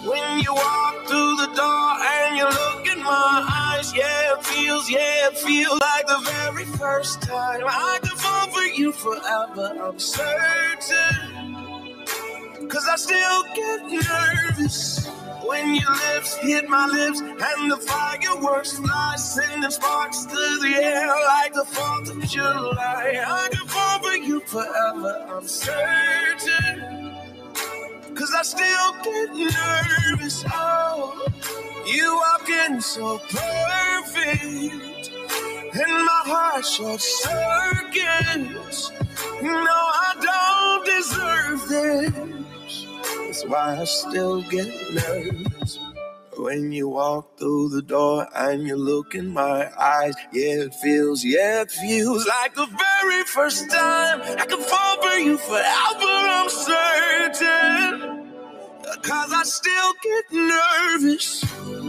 When 0.04 0.40
you 0.40 0.54
walk 0.54 1.06
through 1.08 1.36
the 1.36 1.50
door 1.56 1.96
and 2.14 2.36
you 2.36 2.44
look 2.44 2.86
in 2.88 3.02
my 3.04 3.48
eyes, 3.78 3.94
yeah, 3.96 4.34
it 4.34 4.44
feels, 4.44 4.90
yeah, 4.90 5.28
it 5.28 5.38
feels 5.38 5.80
like 5.80 6.06
the 6.08 6.20
very 6.24 6.64
first 6.66 7.22
time 7.22 7.62
I 7.66 8.00
could 8.02 8.18
fall 8.18 8.48
for 8.48 8.62
you 8.64 8.92
forever. 8.92 9.78
I'm 9.82 9.98
certain. 9.98 11.46
Cause 12.68 12.88
I 12.90 12.96
still 12.96 13.44
get 13.54 14.08
nervous 14.10 15.06
when 15.46 15.76
your 15.76 15.92
lips 15.92 16.36
hit 16.38 16.68
my 16.68 16.86
lips 16.88 17.20
and 17.20 17.70
the 17.72 17.78
fireworks 17.78 18.78
fly, 18.78 19.16
sending 19.16 19.70
sparks 19.70 20.26
through 20.26 20.58
the 20.60 20.74
air 20.76 21.08
like 21.08 21.54
the 21.54 21.64
4th 21.64 22.10
of 22.10 22.28
July. 22.28 23.24
I 23.26 23.48
could 23.50 23.70
fall 23.70 24.00
for 24.00 24.16
you 24.16 24.40
forever, 24.40 25.26
I'm 25.30 25.48
certain. 25.48 27.04
Cause 28.14 28.34
I 28.36 28.42
still 28.42 28.92
get 29.04 29.34
nervous. 29.34 29.73
So 32.84 33.18
perfect. 33.18 35.10
And 35.74 35.92
my 36.04 36.22
heart 36.26 36.66
short 36.66 37.00
circuits. 37.00 38.92
No, 39.42 39.78
I 40.06 40.12
don't 40.28 40.84
deserve 40.86 41.68
this. 41.68 42.86
That's 43.18 43.44
why 43.46 43.78
I 43.80 43.84
still 43.84 44.42
get 44.42 44.68
nervous. 44.92 45.78
When 46.36 46.72
you 46.72 46.88
walk 46.90 47.38
through 47.38 47.70
the 47.70 47.80
door 47.82 48.28
and 48.36 48.66
you 48.66 48.76
look 48.76 49.14
in 49.14 49.28
my 49.28 49.70
eyes, 49.80 50.14
yeah, 50.32 50.64
it 50.66 50.74
feels, 50.74 51.24
yeah, 51.24 51.62
it 51.62 51.70
feels 51.70 52.26
like 52.26 52.54
the 52.54 52.66
very 52.66 53.24
first 53.24 53.70
time 53.70 54.20
I 54.38 54.44
could 54.44 54.60
fall 54.60 55.02
for 55.02 55.16
you 55.18 55.38
forever, 55.38 56.12
I'm 56.38 56.50
certain. 56.50 58.24
Cause 59.02 59.32
I 59.32 59.42
still 59.44 59.92
get 60.02 60.24
nervous 60.32 61.44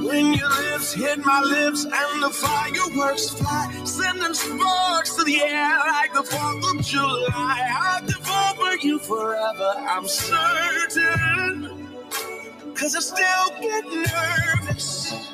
when 0.06 0.34
your 0.34 0.50
lips 0.50 0.94
hit 0.94 1.20
my 1.26 1.42
lips 1.42 1.86
and 1.86 2.24
the 2.24 2.30
fireworks 2.30 3.30
fly, 3.30 3.72
sending 3.86 4.34
sparks 4.34 5.16
to 5.16 5.24
the 5.24 5.42
air 5.42 5.80
like 5.80 6.14
the 6.14 6.22
4th 6.22 6.80
of 6.80 6.86
July. 6.86 7.26
I 7.34 8.02
could 8.06 8.16
fall 8.16 8.56
for 8.56 8.78
you 8.78 9.00
forever, 9.00 9.74
I'm 9.78 10.08
certain. 10.08 11.88
Cause 12.76 12.96
I 12.96 13.00
still 13.00 13.62
get 13.62 13.86
nervous. 13.86 15.32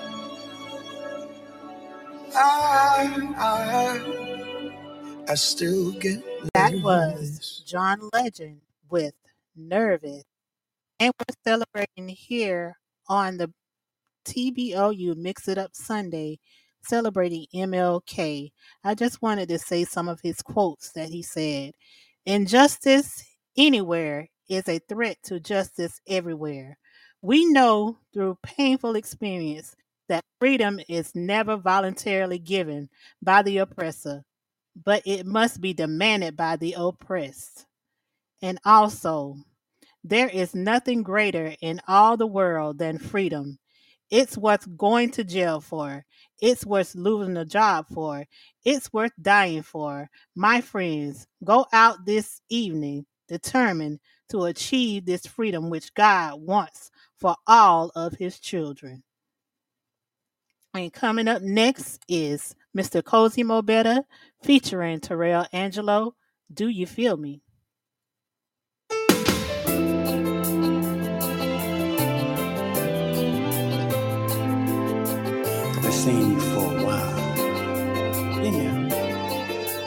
I, 2.33 3.33
I, 3.37 5.23
I 5.27 5.35
still 5.35 5.91
get 5.93 6.23
That 6.53 6.73
was 6.81 7.63
John 7.65 8.09
Legend 8.13 8.61
with 8.89 9.13
Nervous. 9.55 10.23
And 10.99 11.11
we're 11.19 11.35
celebrating 11.43 12.07
here 12.09 12.77
on 13.07 13.37
the 13.37 13.51
TBOU 14.25 15.15
Mix 15.17 15.47
It 15.47 15.57
Up 15.57 15.71
Sunday, 15.73 16.39
celebrating 16.83 17.45
MLK. 17.53 18.51
I 18.83 18.95
just 18.95 19.21
wanted 19.21 19.49
to 19.49 19.59
say 19.59 19.83
some 19.85 20.09
of 20.09 20.19
his 20.21 20.41
quotes 20.41 20.91
that 20.93 21.09
he 21.09 21.21
said 21.21 21.73
Injustice 22.25 23.23
anywhere 23.57 24.29
is 24.49 24.67
a 24.67 24.79
threat 24.79 25.17
to 25.23 25.39
justice 25.39 25.99
everywhere. 26.07 26.77
We 27.21 27.45
know 27.45 27.97
through 28.13 28.37
painful 28.43 28.95
experience 28.95 29.75
that 30.09 30.25
freedom 30.39 30.79
is 30.89 31.13
never 31.15 31.57
voluntarily 31.57 32.39
given 32.39 32.89
by 33.21 33.43
the 33.43 33.59
oppressor, 33.59 34.23
but 34.85 35.03
it 35.05 35.25
must 35.25 35.61
be 35.61 35.73
demanded 35.73 36.35
by 36.35 36.57
the 36.57 36.75
oppressed. 36.77 37.65
And 38.41 38.59
also, 38.65 39.35
there 40.03 40.29
is 40.29 40.55
nothing 40.55 41.03
greater 41.03 41.55
in 41.61 41.79
all 41.87 42.17
the 42.17 42.27
world 42.27 42.79
than 42.79 42.97
freedom. 42.97 43.59
It's 44.11 44.37
worth 44.37 44.67
going 44.77 45.11
to 45.11 45.23
jail 45.23 45.61
for. 45.61 46.05
It's 46.41 46.65
worth 46.65 46.95
losing 46.95 47.37
a 47.37 47.45
job 47.45 47.87
for. 47.93 48.25
It's 48.65 48.91
worth 48.91 49.13
dying 49.21 49.63
for. 49.63 50.09
My 50.35 50.59
friends, 50.59 51.27
go 51.43 51.65
out 51.71 52.05
this 52.05 52.41
evening 52.49 53.05
determined 53.29 53.99
to 54.29 54.43
achieve 54.43 55.05
this 55.05 55.25
freedom 55.25 55.69
which 55.69 55.93
God 55.93 56.41
wants 56.41 56.91
for 57.17 57.35
all 57.47 57.91
of 57.95 58.13
his 58.13 58.39
children. 58.39 59.03
And 60.73 60.91
coming 60.91 61.29
up 61.29 61.41
next 61.41 62.01
is 62.09 62.55
Mr. 62.77 63.03
Cozy 63.03 63.43
Mobetta 63.43 64.03
featuring 64.43 64.99
Terrell 64.99 65.45
Angelo. 65.53 66.15
Do 66.53 66.67
you 66.67 66.85
feel 66.85 67.15
me? 67.15 67.41
Seeing 76.01 76.31
you 76.31 76.39
for 76.39 76.65
a 76.65 76.83
while. 76.83 77.15
Know, 78.41 78.89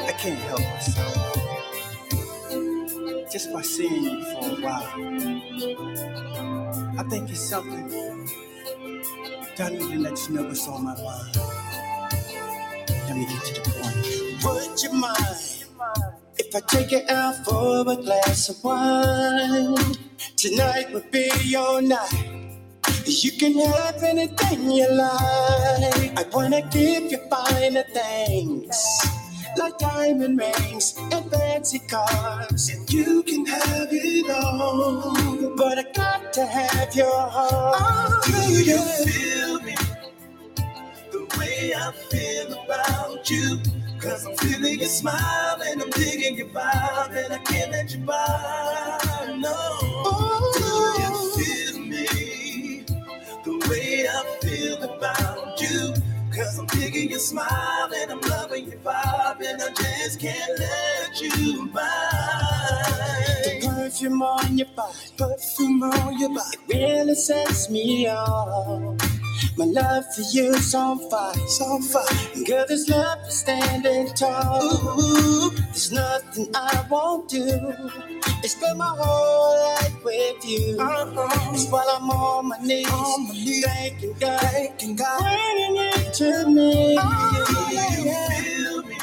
I 0.07 0.13
can't 0.13 0.39
help 0.39 0.61
myself. 0.61 1.15
Just 3.33 3.53
by 3.53 3.63
seeing 3.63 4.05
you 4.05 4.25
for 4.27 4.47
a 4.53 4.57
while, 4.63 4.93
I 6.97 7.03
think 7.11 7.31
it's 7.31 7.41
something 7.41 7.89
that 9.57 9.73
I 9.73 9.97
let 9.97 10.29
you 10.29 10.35
know 10.37 10.45
what's 10.45 10.69
on 10.69 10.85
my 10.85 10.95
mind. 10.95 11.37
Let 12.91 13.17
me 13.17 13.27
get 13.27 13.43
to 13.47 13.53
the 13.61 13.71
point. 13.81 14.45
Would 14.45 14.83
you 14.85 14.93
mind 14.93 15.65
if 16.39 16.55
I 16.55 16.61
take 16.61 16.93
you 16.93 17.03
out 17.09 17.45
for 17.45 17.81
a 17.91 17.97
glass 17.97 18.51
of 18.51 18.63
wine? 18.63 19.75
Tonight 20.37 20.93
would 20.93 21.11
be 21.11 21.29
your 21.43 21.83
night. 21.83 22.34
You 23.07 23.33
can 23.33 23.59
have 23.59 24.03
anything 24.03 24.71
you 24.71 24.89
like. 24.91 26.19
I 26.19 26.25
wanna 26.33 26.63
give 26.71 27.13
you 27.13 27.19
finer 27.31 27.85
things. 27.93 28.79
Like 29.59 29.79
diamond 29.79 30.39
rings 30.39 30.95
and 31.13 31.31
fancy 31.31 31.81
cars. 31.81 32.71
And 32.71 32.93
you 32.93 33.23
can 33.25 33.47
have 33.47 33.89
it 33.93 34.31
all. 34.31 35.55
But 35.57 35.79
I 35.81 35.85
got 35.93 36.33
to 36.35 36.47
have 36.47 36.95
your 36.95 37.11
heart. 37.13 37.77
Oh, 37.79 38.23
Do 38.25 38.65
you 38.65 38.79
feel 39.05 39.61
me? 39.63 39.77
The 41.13 41.27
way 41.39 41.75
I 41.77 41.93
feel 42.11 42.55
about 42.65 43.31
you. 43.31 43.59
Cause 44.01 44.27
I'm 44.27 44.37
feeling 44.37 44.81
your 44.81 44.89
smile 44.89 45.63
and 45.67 45.83
I'm 45.83 45.91
digging 45.91 46.37
your 46.37 46.49
vibe 46.49 47.17
and 47.25 47.33
I 47.35 47.39
can't 47.39 47.73
let 47.73 47.93
you 47.95 48.01
by. 48.01 49.37
No. 49.39 50.53
Do 50.55 50.74
way 53.69 54.07
I 54.09 54.39
feel 54.43 54.83
about 54.83 55.61
you. 55.61 55.95
Cause 56.35 56.59
I'm 56.59 56.67
digging 56.67 57.11
your 57.11 57.21
smile 57.21 57.91
and 57.95 58.11
I'm 58.13 58.21
loving 58.23 58.67
your 58.69 58.79
vibe 58.79 59.41
and 59.41 59.63
I 59.63 59.69
just 59.71 60.21
can't 60.21 60.59
let 60.59 61.21
you 61.21 61.69
by. 61.73 63.61
Perfume 63.63 64.23
on 64.23 64.59
your 64.59 64.67
body, 64.75 64.99
perfume 65.17 65.83
on 65.85 66.19
your 66.19 66.31
body, 66.31 66.57
it 66.69 66.75
really 66.75 67.15
sets 67.15 67.71
me 67.71 68.09
off. 68.09 68.99
My 69.57 69.67
love 69.67 70.05
for 70.15 70.23
you's 70.33 70.75
on 70.75 70.99
fire, 71.11 71.33
it's 71.37 71.61
on 71.61 71.83
fire. 71.83 72.45
Girl, 72.45 72.65
this 72.69 72.89
love 72.89 73.19
is 73.29 73.39
standing 73.39 74.09
tall. 74.15 74.63
Ooh, 74.63 75.51
there's 75.51 75.93
nothing 75.93 76.49
I 76.55 76.87
won't 76.91 77.29
do. 77.29 77.47
It's 78.43 78.53
spend 78.55 78.79
my 78.79 78.95
whole 78.99 79.75
life 79.75 80.05
with 80.05 80.45
you. 80.45 80.77
Uh-huh. 80.81 81.53
It's 81.55 81.71
while 81.71 81.87
I'm 81.89 82.11
on 82.11 82.49
my 82.49 82.59
knees, 82.59 82.89
on 82.91 83.29
my 83.29 83.35
knees. 83.35 83.65
thanking 83.65 84.15
God, 84.21 84.41
thanking 84.41 84.97
God, 84.97 85.21
bringing 85.21 85.77
it 85.79 86.15
to 86.15 86.47
me. 86.49 86.97
Do 86.97 87.77
you 87.77 87.95
feel 88.29 88.83
me? 88.85 88.99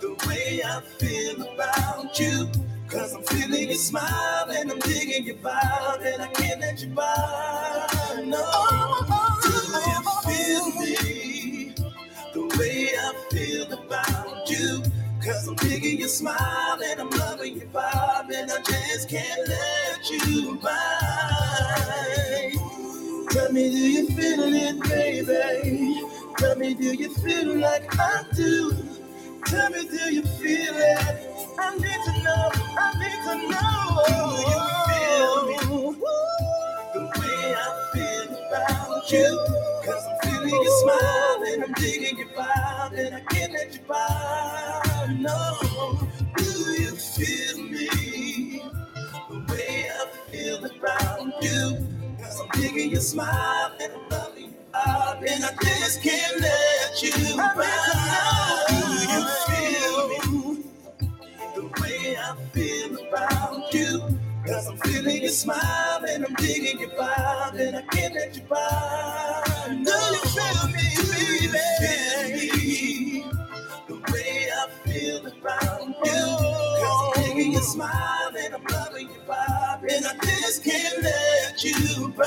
The 0.00 0.26
way 0.28 0.62
I 0.64 0.80
feel 0.98 1.42
about 1.42 2.18
you. 2.18 2.69
Cause 2.90 3.14
I'm 3.14 3.22
feeling 3.22 3.68
your 3.68 3.78
smile 3.78 4.50
and 4.50 4.72
I'm 4.72 4.80
digging 4.80 5.24
your 5.24 5.36
vibe 5.36 6.04
and 6.04 6.22
I 6.22 6.26
can't 6.28 6.60
let 6.60 6.82
you 6.82 6.88
by. 6.88 8.24
No. 8.26 8.42
Do 9.44 9.50
you 9.86 10.02
feel 10.24 10.66
me? 10.80 11.74
The 12.34 12.56
way 12.58 12.90
I 12.98 13.14
feel 13.30 13.72
about 13.72 14.50
you. 14.50 14.82
Cause 15.24 15.46
I'm 15.46 15.54
digging 15.56 16.00
your 16.00 16.08
smile 16.08 16.80
and 16.84 17.00
I'm 17.00 17.10
loving 17.10 17.58
your 17.58 17.68
vibe 17.68 18.32
and 18.34 18.50
I 18.50 18.60
just 18.62 19.08
can't 19.08 19.48
let 19.48 20.10
you 20.10 20.58
by. 20.60 22.52
Tell 23.30 23.52
me, 23.52 23.70
do 23.70 23.78
you 23.78 24.08
feel 24.08 24.42
it, 24.42 24.82
baby? 24.82 26.02
Tell 26.38 26.56
me, 26.56 26.74
do 26.74 26.94
you 26.94 27.14
feel 27.14 27.56
like 27.56 27.86
I 28.00 28.24
do? 28.34 28.74
Tell 29.46 29.70
me, 29.70 29.88
do 29.88 30.12
you 30.14 30.22
feel 30.22 30.74
it? 30.74 31.29
I 31.60 31.76
need 31.76 31.84
to 32.06 32.24
know, 32.24 32.50
I 32.78 32.94
need 33.00 33.20
to 33.26 33.48
know. 33.50 34.04
Do 34.08 34.40
you 34.50 35.56
feel 35.58 35.92
me? 35.92 35.98
The 36.94 37.00
way 37.20 37.54
I 37.56 37.90
feel 37.94 38.38
about 38.48 39.12
you. 39.12 39.46
Cause 39.84 40.06
I'm 40.08 40.30
feeling 40.30 40.50
your 40.64 40.80
smile 40.82 41.44
and 41.48 41.64
I'm 41.64 41.72
digging 41.74 42.18
your 42.18 42.28
vibe 42.28 42.98
and 42.98 43.16
I 43.16 43.20
can't 43.22 43.52
let 43.52 43.74
you 43.74 43.80
by. 43.88 45.16
No. 45.20 45.60
Do 46.36 46.44
you 46.44 46.96
feel 46.96 47.64
me? 47.64 48.62
The 49.30 49.54
way 49.54 49.90
I 49.90 50.06
feel 50.32 50.64
about 50.64 51.44
you. 51.44 51.88
Cause 52.22 52.40
I'm 52.42 52.60
digging 52.60 52.92
your 52.92 53.02
smile 53.02 53.72
and 53.80 53.92
I'm 53.94 54.10
loving 54.10 54.44
your 54.44 54.52
vibe 54.74 55.32
and 55.32 55.44
I 55.44 55.50
just 55.62 56.02
can't 56.02 56.40
let 56.40 57.02
you 57.02 57.36
by. 57.36 58.66
Do 58.68 58.76
you 59.14 59.28
feel 59.48 60.08
me? 60.10 60.19
I 62.30 62.36
feel 62.52 62.96
about 63.08 63.74
you. 63.74 64.20
Cause 64.46 64.68
I'm 64.68 64.76
feeling 64.78 65.22
your 65.22 65.32
smile 65.32 66.04
and 66.08 66.24
I'm 66.24 66.34
digging 66.34 66.78
your 66.78 66.90
vibe 66.90 67.58
and 67.58 67.76
I 67.78 67.82
can't 67.82 68.14
let 68.14 68.36
you 68.36 68.42
by. 68.42 69.42
Do 69.68 69.74
you 69.90 70.20
feel 70.30 70.68
me, 70.68 71.50
baby? 71.50 73.24
The 73.88 73.94
way 74.12 74.48
I 74.54 74.68
feel 74.88 75.26
about 75.26 75.82
you. 75.82 75.92
Cause 76.78 77.16
I'm 77.16 77.24
digging 77.24 77.52
your 77.54 77.62
smile 77.62 78.32
and 78.38 78.54
I'm 78.54 78.64
loving 78.64 79.08
your 79.08 79.24
vibe 79.24 79.82
and 79.92 80.06
I 80.06 80.14
just 80.24 80.62
can't 80.62 81.02
let 81.02 81.64
you 81.64 82.14
by. 82.16 82.26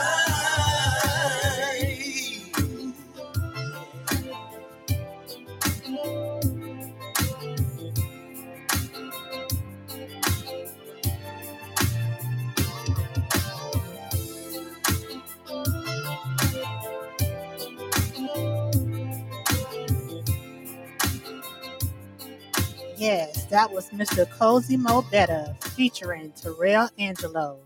Yes, 23.03 23.43
that 23.47 23.69
was 23.69 23.89
Mr. 23.89 24.29
Cozy 24.31 24.77
Mobetta 24.77 25.61
featuring 25.75 26.31
Terrell 26.31 26.87
Angelo. 26.97 27.59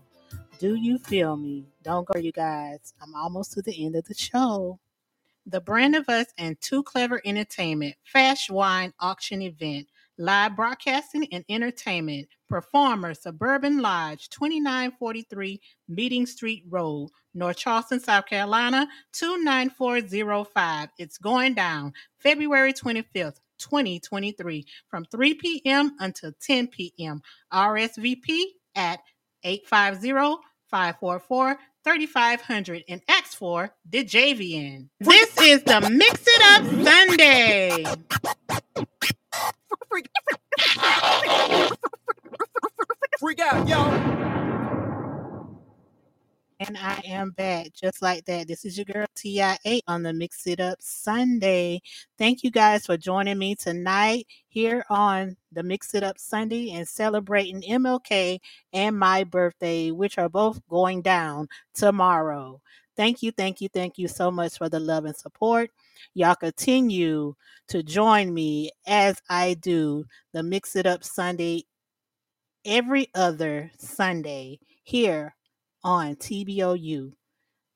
Do 0.58 0.74
you 0.74 0.98
feel 0.98 1.36
me? 1.36 1.64
Don't 1.84 2.04
go, 2.08 2.18
you 2.18 2.32
guys. 2.32 2.92
I'm 3.00 3.14
almost 3.14 3.52
to 3.52 3.62
the 3.62 3.86
end 3.86 3.94
of 3.94 4.04
the 4.06 4.14
show. 4.14 4.80
The 5.46 5.60
Brand 5.60 5.94
of 5.94 6.08
Us 6.08 6.26
and 6.38 6.60
Too 6.60 6.82
Clever 6.82 7.22
Entertainment 7.24 7.94
Fast 8.02 8.50
Wine 8.50 8.92
Auction 8.98 9.40
Event. 9.40 9.86
Live 10.18 10.56
broadcasting 10.56 11.28
and 11.30 11.44
entertainment. 11.48 12.26
Performer 12.48 13.14
Suburban 13.14 13.78
Lodge, 13.78 14.28
2943 14.30 15.60
Meeting 15.88 16.26
Street 16.26 16.64
Road, 16.68 17.10
North 17.32 17.58
Charleston, 17.58 18.00
South 18.00 18.26
Carolina, 18.26 18.88
29405. 19.12 20.88
It's 20.98 21.18
going 21.18 21.54
down 21.54 21.92
February 22.18 22.72
25th, 22.72 23.38
2023, 23.58 24.66
from 24.88 25.04
3 25.04 25.34
p.m. 25.34 25.96
until 26.00 26.32
10 26.40 26.68
p.m. 26.68 27.20
RSVP 27.52 28.42
at 28.74 29.00
850 29.44 30.42
544 30.70 31.58
3500 31.84 32.84
and 32.88 33.00
ask 33.08 33.36
for 33.36 33.74
the 33.88 34.04
JVN. 34.04 34.88
This 35.00 35.40
is 35.40 35.62
the 35.62 35.88
Mix 35.90 36.22
It 36.26 36.42
Up 36.42 36.64
Sunday. 36.84 37.84
Freak 43.18 43.40
out, 43.40 43.66
yo. 43.68 44.27
And 46.60 46.76
I 46.76 47.00
am 47.04 47.30
back 47.30 47.68
just 47.72 48.02
like 48.02 48.24
that. 48.24 48.48
This 48.48 48.64
is 48.64 48.76
your 48.76 48.84
girl 48.84 49.06
TIA 49.14 49.80
on 49.86 50.02
the 50.02 50.12
Mix 50.12 50.44
It 50.48 50.58
Up 50.58 50.78
Sunday. 50.80 51.80
Thank 52.18 52.42
you 52.42 52.50
guys 52.50 52.84
for 52.84 52.96
joining 52.96 53.38
me 53.38 53.54
tonight 53.54 54.26
here 54.48 54.84
on 54.90 55.36
the 55.52 55.62
Mix 55.62 55.94
It 55.94 56.02
Up 56.02 56.18
Sunday 56.18 56.72
and 56.72 56.88
celebrating 56.88 57.62
MLK 57.62 58.40
and 58.72 58.98
my 58.98 59.22
birthday, 59.22 59.92
which 59.92 60.18
are 60.18 60.28
both 60.28 60.60
going 60.68 61.00
down 61.00 61.46
tomorrow. 61.74 62.60
Thank 62.96 63.22
you, 63.22 63.30
thank 63.30 63.60
you, 63.60 63.68
thank 63.68 63.96
you 63.96 64.08
so 64.08 64.28
much 64.28 64.58
for 64.58 64.68
the 64.68 64.80
love 64.80 65.04
and 65.04 65.16
support. 65.16 65.70
Y'all 66.14 66.34
continue 66.34 67.34
to 67.68 67.84
join 67.84 68.34
me 68.34 68.72
as 68.84 69.22
I 69.30 69.54
do 69.54 70.06
the 70.32 70.42
Mix 70.42 70.74
It 70.74 70.86
Up 70.86 71.04
Sunday 71.04 71.66
every 72.64 73.06
other 73.14 73.70
Sunday 73.78 74.58
here 74.82 75.36
on 75.84 76.16
TBOU. 76.16 77.12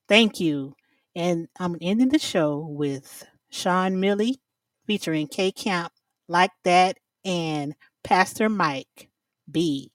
Thank 0.07 0.39
you. 0.39 0.75
And 1.15 1.47
I'm 1.59 1.77
ending 1.81 2.09
the 2.09 2.19
show 2.19 2.57
with 2.69 3.25
Sean 3.49 3.99
Millie 3.99 4.41
featuring 4.85 5.27
K 5.27 5.51
Camp 5.51 5.91
like 6.27 6.51
that 6.63 6.97
and 7.23 7.75
Pastor 8.03 8.49
Mike 8.49 9.09
Big. 9.49 9.91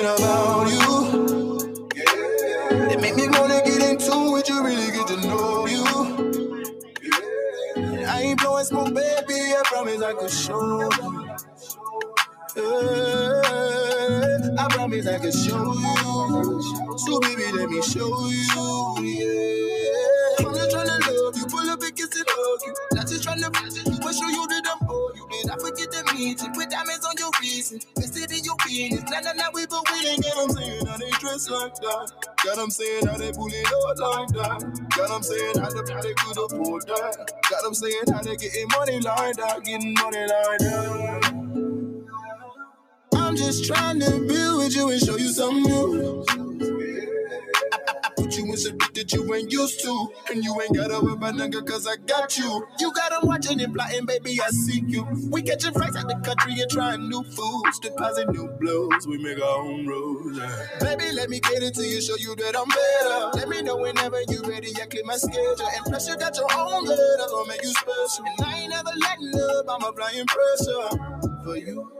Something 0.00 0.24
about 0.24 0.68
you. 0.70 1.76
It 2.90 3.00
make 3.00 3.16
me 3.16 3.28
wanna 3.28 3.62
get 3.64 3.82
into 3.90 4.36
it, 4.36 4.48
you 4.48 4.64
really 4.64 4.92
get 4.92 5.06
to 5.08 5.16
know 5.28 5.66
you. 5.66 5.84
And 7.76 8.06
I 8.06 8.22
ain't 8.22 8.40
blowing 8.40 8.64
smoke, 8.64 8.94
baby, 8.94 9.34
I 9.34 9.62
promise 9.64 10.02
I 10.02 10.12
could 10.14 10.30
show 10.30 10.82
you. 10.82 11.36
Yeah, 12.56 12.62
I 14.58 14.68
promise 14.70 15.06
I 15.06 15.18
could 15.18 15.34
show 15.34 15.74
you. 15.74 16.62
So 16.98 17.20
baby, 17.20 17.52
let 17.52 17.70
me 17.70 17.82
show 17.82 18.28
you. 18.28 18.96
Yeah. 19.02 20.46
I'm 20.46 20.54
just 20.54 20.70
tryna 20.74 21.00
love 21.00 21.36
you, 21.36 21.46
pull 21.46 21.70
up 21.70 21.82
and 21.82 21.96
kiss 21.96 22.16
and 22.16 22.24
hug 22.28 22.60
you. 22.66 22.74
Not 22.92 23.08
just 23.08 23.24
tryna 23.28 23.52
but 23.52 24.14
show 24.14 24.28
you 24.28 24.46
that 24.48 24.64
I'm 24.68 24.86
for 24.86 25.12
you. 25.16 25.28
Did 25.30 25.50
I 25.50 25.56
forget 25.56 25.90
the 25.92 26.12
meeting? 26.14 26.52
Put 26.52 26.70
diamonds 26.70 27.06
on 27.06 27.14
your 27.18 27.30
wrist, 27.40 27.72
invested 27.96 28.31
in 28.31 28.31
your 28.72 28.88
penis. 28.90 29.04
Nah, 29.10 29.20
nah, 29.34 29.50
we 29.54 29.66
but 29.66 29.84
we 29.92 30.08
ain't 30.08 30.22
get 30.22 30.38
'em 30.38 30.50
saying 30.50 30.86
how 30.86 30.98
they 30.98 31.10
dress 31.20 31.50
like 31.50 31.74
that. 31.76 32.12
Got 32.44 32.58
'em 32.58 32.70
saying 32.70 33.06
how 33.06 33.18
they 33.18 33.32
it 33.54 33.68
out 33.68 33.98
like 33.98 34.28
that. 34.30 34.88
Got 34.96 35.12
'em 35.12 35.22
saying 35.22 35.58
how 35.58 35.70
they, 35.70 35.92
how 35.94 36.02
they 36.02 36.14
could 36.14 36.38
afford 36.38 36.82
that. 36.88 37.32
Got 37.50 37.66
'em 37.66 37.74
saying 37.74 38.04
how 38.12 38.22
they 38.22 38.36
getting 38.36 38.68
money 38.78 39.00
like 39.00 39.36
that, 39.36 39.64
getting 39.64 39.94
money 39.94 40.20
like 40.20 40.58
that. 40.60 41.34
I'm 43.14 43.36
just 43.36 43.66
trying 43.66 44.00
to 44.00 44.10
build 44.28 44.58
with 44.58 44.76
you 44.76 44.90
and 44.90 45.00
show 45.02 45.16
you 45.16 45.28
something 45.32 45.64
new. 45.64 46.24
You 48.36 48.56
some 48.56 48.78
that 48.78 49.12
you 49.12 49.34
ain't 49.34 49.52
used 49.52 49.80
to. 49.82 50.08
And 50.30 50.44
you 50.44 50.60
ain't 50.62 50.74
gotta 50.76 51.00
worry 51.00 51.14
about 51.14 51.34
nigga 51.34 51.66
cause 51.66 51.86
I 51.86 51.96
got 51.96 52.38
you. 52.38 52.66
You 52.80 52.92
got 52.94 53.10
got 53.10 53.22
'em 53.22 53.28
watching 53.28 53.60
and 53.60 53.74
plotting, 53.74 54.06
baby, 54.06 54.40
I 54.40 54.48
see 54.50 54.82
you. 54.86 55.06
We 55.30 55.42
catching 55.42 55.72
flights 55.72 55.96
out 55.96 56.08
the 56.08 56.16
country 56.16 56.60
and 56.60 56.70
trying 56.70 57.08
new 57.08 57.22
foods. 57.24 57.78
Deposit 57.80 58.28
new 58.30 58.48
blows, 58.60 59.06
we 59.06 59.18
make 59.18 59.38
our 59.42 59.58
own 59.58 59.86
rules. 59.86 60.38
Baby, 60.80 61.12
let 61.12 61.30
me 61.30 61.40
cater 61.40 61.70
to 61.70 61.82
you, 61.86 62.00
show 62.00 62.16
you 62.16 62.34
that 62.36 62.56
I'm 62.56 62.68
better. 62.68 63.30
Let 63.38 63.48
me 63.48 63.62
know 63.62 63.76
whenever 63.76 64.20
you 64.28 64.42
ready, 64.48 64.72
I 64.80 64.86
clear 64.86 65.04
my 65.04 65.16
schedule. 65.16 65.56
And 65.76 65.84
plus 65.86 66.08
you 66.08 66.16
got 66.16 66.36
your 66.36 66.48
own 66.52 66.84
blood, 66.84 66.98
that's 67.18 67.32
what 67.32 67.48
make 67.48 67.62
you 67.62 67.70
special. 67.74 68.24
And 68.26 68.46
I 68.46 68.58
ain't 68.60 68.70
never 68.70 68.92
letting 69.00 69.40
up, 69.40 69.66
I'm 69.68 69.82
applying 69.84 70.26
pressure 70.26 70.88
for 71.44 71.56
you. 71.56 71.92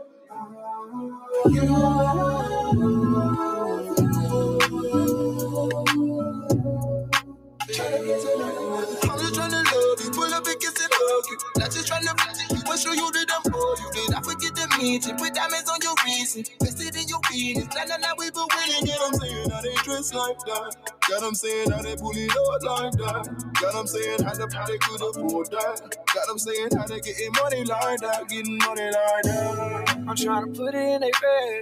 I'm 7.79 9.19
just 9.19 9.35
tryna 9.35 9.63
love 9.65 10.01
you, 10.03 10.11
pull 10.11 10.33
up 10.33 10.45
and 10.47 10.59
kiss 10.61 10.77
and 10.81 10.93
hug 10.93 11.25
you. 11.29 11.37
Not 11.57 11.71
just 11.71 11.89
flash 11.89 12.51
you, 12.51 12.61
but 12.65 12.77
show 12.79 12.93
you 12.93 13.11
that 13.11 13.31
I'm 13.33 13.43
for 13.51 13.75
you. 13.81 13.89
Did 13.93 14.15
I 14.15 14.21
forget 14.21 14.53
the 14.55 14.67
meeting? 14.77 15.17
Put 15.17 15.33
diamonds 15.33 15.69
on 15.69 15.79
your 15.81 15.95
wrist, 16.05 16.37
invested 16.37 16.95
in 16.95 17.07
your 17.09 17.19
penis. 17.29 17.67
Nah, 17.75 17.85
nah, 17.85 17.97
nah, 17.97 18.13
we 18.17 18.31
been 18.31 18.47
winning. 18.55 18.85
Get 18.85 19.01
'em 19.01 19.13
saying 19.19 19.49
how 19.49 19.61
they 19.61 19.75
dress 19.85 20.13
like 20.13 20.39
that. 20.45 20.71
Got 21.09 21.23
'em 21.23 21.35
saying 21.35 21.71
how 21.71 21.81
they 21.81 21.95
pull 21.97 22.13
it 22.15 22.31
out 22.31 22.63
like 22.63 22.93
that. 23.01 23.25
Got 23.61 23.75
'em 23.75 23.87
saying 23.87 24.23
how 24.23 24.33
how 24.53 24.65
they 24.67 24.77
could 24.79 25.01
afford 25.01 25.51
that. 25.51 25.77
Got 26.13 26.29
'em 26.29 26.39
saying 26.39 26.69
how 26.77 26.85
they 26.87 27.01
getting 27.01 27.33
money 27.41 27.63
like 27.65 27.99
that, 28.01 28.29
getting 28.29 28.57
money 28.59 28.89
like 28.91 29.23
that. 29.25 29.97
I'm 30.07 30.15
trying 30.15 30.45
to 30.45 30.51
put 30.59 30.75
it 30.75 30.85
in 30.95 31.01
their 31.01 31.17
bed. 31.21 31.57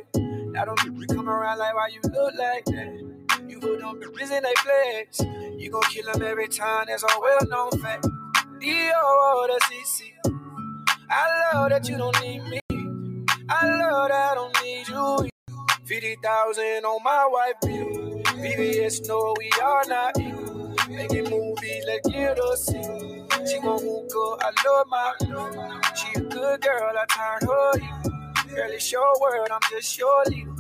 Now 0.54 0.66
don't 0.66 1.00
be 1.00 1.08
come 1.08 1.30
around 1.30 1.60
like 1.60 1.76
why 1.76 1.88
you 1.90 2.02
look 2.12 2.34
like 2.38 2.66
that. 2.66 3.21
You 3.62 3.78
them 3.78 4.00
bitches 4.00 4.32
in 4.32 4.44
they 4.44 4.54
flex. 4.58 5.20
You 5.58 5.70
gon' 5.70 5.84
kill 5.84 6.12
them 6.12 6.22
every 6.24 6.48
time, 6.48 6.86
that's 6.88 7.04
a 7.04 7.08
well 7.20 7.40
known 7.48 7.82
fact. 7.82 8.08
D.O. 8.60 9.48
the 9.48 9.60
CC. 9.66 10.12
I 11.10 11.54
love 11.54 11.70
that 11.70 11.88
you 11.88 11.98
don't 11.98 12.20
need 12.22 12.44
me. 12.46 12.60
I 13.50 13.68
love 13.68 14.10
that 14.10 14.32
I 14.32 14.36
don't 14.36 14.64
need 14.64 14.88
you. 14.88 15.30
50,000 15.86 16.64
on 16.86 17.04
my 17.04 17.28
wife 17.32 17.56
bill. 17.62 18.24
VVS, 18.42 19.08
no, 19.08 19.36
we 19.38 19.52
are 19.62 19.84
not 19.88 20.18
equal. 20.20 20.76
Making 20.90 21.30
movies, 21.30 21.84
let's 21.86 22.10
get 22.10 22.40
us 22.40 22.66
see. 22.66 22.82
She 23.46 23.60
hook 23.60 24.12
up, 24.16 24.42
I 24.42 24.52
love 24.66 24.88
my 24.90 25.14
She 25.96 26.20
a 26.20 26.24
good 26.24 26.62
girl, 26.62 26.94
I 26.98 27.06
turn 27.10 27.50
her. 27.50 28.56
Girl, 28.56 28.72
it's 28.72 28.92
your 28.92 29.14
world, 29.22 29.50
I'm 29.52 29.60
just 29.70 29.98
your 30.00 30.24
leader. 30.26 30.52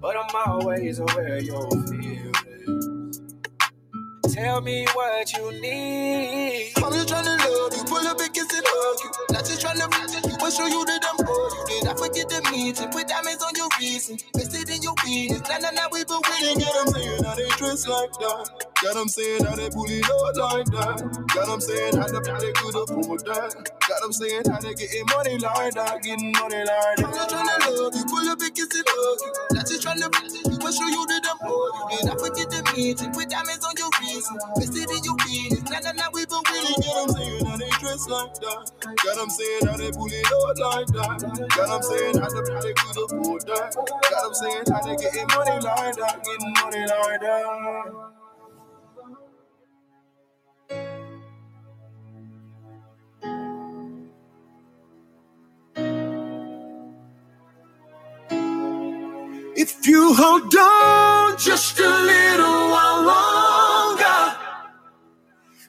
But 0.00 0.16
I'm 0.16 0.36
always 0.46 0.98
aware 0.98 1.36
of 1.36 1.42
your 1.44 1.70
feelings. 1.70 2.03
Tell 4.34 4.62
me 4.62 4.86
what 4.94 5.32
you 5.34 5.52
need. 5.62 6.72
I'm 6.78 6.92
just 6.92 7.08
tryna 7.08 7.38
love 7.38 7.74
you, 7.76 7.84
pull 7.84 8.08
up 8.08 8.20
and 8.20 8.34
kiss 8.34 8.52
and 8.52 8.66
hug 8.66 8.98
you. 9.04 9.10
Not 9.34 9.44
just 9.46 9.62
tryna 9.62 9.94
flash 9.94 10.24
you, 10.26 10.36
but 10.40 10.50
show 10.52 10.66
you 10.66 10.84
that 10.86 11.06
I'm 11.06 11.18
for 11.26 11.34
you. 11.72 11.80
Did 11.82 11.88
I 11.88 11.94
forget 11.94 12.28
the 12.30 12.42
meeting? 12.50 12.90
Put 12.90 13.08
diamonds 13.08 13.44
on 13.44 13.52
your 13.56 13.68
wrist, 13.80 14.10
invested 14.34 14.70
in 14.70 14.82
your 14.82 14.94
penis. 15.04 15.42
Nah, 15.48 15.58
nah, 15.58 15.70
nah, 15.70 15.88
we 15.92 16.04
been 16.04 16.20
winning. 16.28 16.58
Got 16.60 16.76
'em 16.82 16.94
saying 16.94 17.24
how 17.24 17.34
they 17.36 17.48
dress 17.58 17.88
like 17.88 18.12
that. 18.14 18.73
Got 18.84 18.96
'em 18.98 19.08
saying 19.08 19.44
how 19.44 19.56
they 19.56 19.70
it 19.90 20.06
out 20.12 20.36
like 20.36 20.66
that. 20.76 20.98
Got 21.34 21.48
'em 21.50 21.60
saying 21.60 21.96
how 21.96 22.06
they, 22.06 22.20
how 22.30 22.38
they 22.40 22.52
could 22.52 22.76
afford 22.76 23.24
that. 23.26 23.50
Got 23.88 24.04
'em 24.04 24.12
saying 24.12 24.44
how 24.46 24.60
they 24.60 24.74
getting 24.76 25.06
money 25.08 25.38
like 25.40 25.74
that, 25.74 26.02
getting 26.04 26.32
money 26.36 26.62
like 26.68 26.96
that. 27.00 27.08
I'm 27.08 27.14
just 27.16 27.30
tryna 27.32 27.58
love 27.80 27.96
you, 27.96 28.04
pull 28.06 28.28
up 28.28 28.42
and 28.44 28.54
kiss 28.54 28.70
and 28.76 28.86
hug 28.86 29.20
you. 29.24 29.32
Not 29.56 29.66
just 29.66 29.82
tryna 29.82 30.08
flash 30.12 30.36
you, 30.36 30.58
but 30.60 30.72
show 30.76 30.88
you 30.92 31.02
that 31.08 31.24
I'm 31.26 31.38
for 31.42 31.64
you. 31.72 31.82
Did 31.96 32.06
I 32.12 32.16
forget 32.20 32.48
the 32.52 32.60
meeting? 32.76 33.10
Put 33.16 33.26
diamonds 33.32 33.64
on 33.64 33.74
your 33.80 33.90
wrist, 33.98 34.30
invested 34.30 34.88
in 34.92 35.02
your 35.02 35.18
penis. 35.24 35.64
Nah, 35.72 35.80
nah, 35.82 35.96
nah, 35.98 36.10
we 36.14 36.22
been 36.28 36.44
winning. 36.52 36.78
Got 36.84 37.00
'em 37.02 37.10
saying 37.16 37.44
how 37.48 37.56
they 37.58 37.72
dress 37.82 38.04
like 38.12 38.34
that. 38.44 38.62
Got 39.02 39.16
'em 39.18 39.30
saying 39.32 39.64
how 39.66 39.76
they 39.80 39.90
it 40.12 40.28
out 40.30 40.58
like 40.60 40.88
that. 40.94 41.18
Got 41.56 41.68
'em 41.72 41.82
saying 41.82 42.16
how 42.20 42.30
they, 42.30 42.44
how 42.52 42.60
they 42.62 42.74
could 42.76 42.98
afford 43.00 43.42
that. 43.48 43.70
Got 43.74 44.22
'em 44.28 44.34
saying 44.38 44.66
how 44.70 44.80
they 44.86 44.96
getting 45.00 45.28
money 45.34 45.58
like 45.64 45.96
that, 45.98 46.16
getting 46.22 46.54
money 46.62 46.84
like 46.86 47.20
that. 47.26 48.23
If 59.56 59.86
you 59.86 60.14
hold 60.14 60.54
on 60.56 61.38
just 61.38 61.78
a 61.78 61.88
little 61.88 62.70
while 62.70 63.02
longer, 63.04 64.38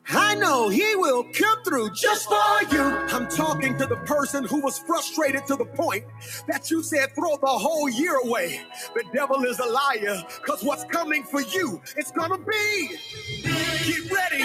I 0.09 0.35
know 0.35 0.69
he 0.69 0.95
will 0.95 1.23
come 1.33 1.63
through 1.63 1.91
just 1.91 2.27
for 2.27 2.63
you. 2.71 2.81
I'm 2.81 3.27
talking 3.27 3.77
to 3.77 3.85
the 3.85 3.97
person 3.97 4.43
who 4.43 4.61
was 4.61 4.79
frustrated 4.79 5.45
to 5.47 5.55
the 5.55 5.65
point 5.65 6.05
that 6.47 6.71
you 6.71 6.83
said 6.83 7.13
throw 7.15 7.37
the 7.37 7.47
whole 7.47 7.89
year 7.89 8.17
away. 8.17 8.61
The 8.95 9.03
devil 9.13 9.43
is 9.45 9.59
a 9.59 9.65
liar, 9.65 10.23
because 10.41 10.63
what's 10.63 10.83
coming 10.85 11.23
for 11.23 11.41
you, 11.41 11.81
it's 11.95 12.11
gonna 12.11 12.39
be. 12.39 12.97
Get 13.43 14.11
ready. 14.11 14.43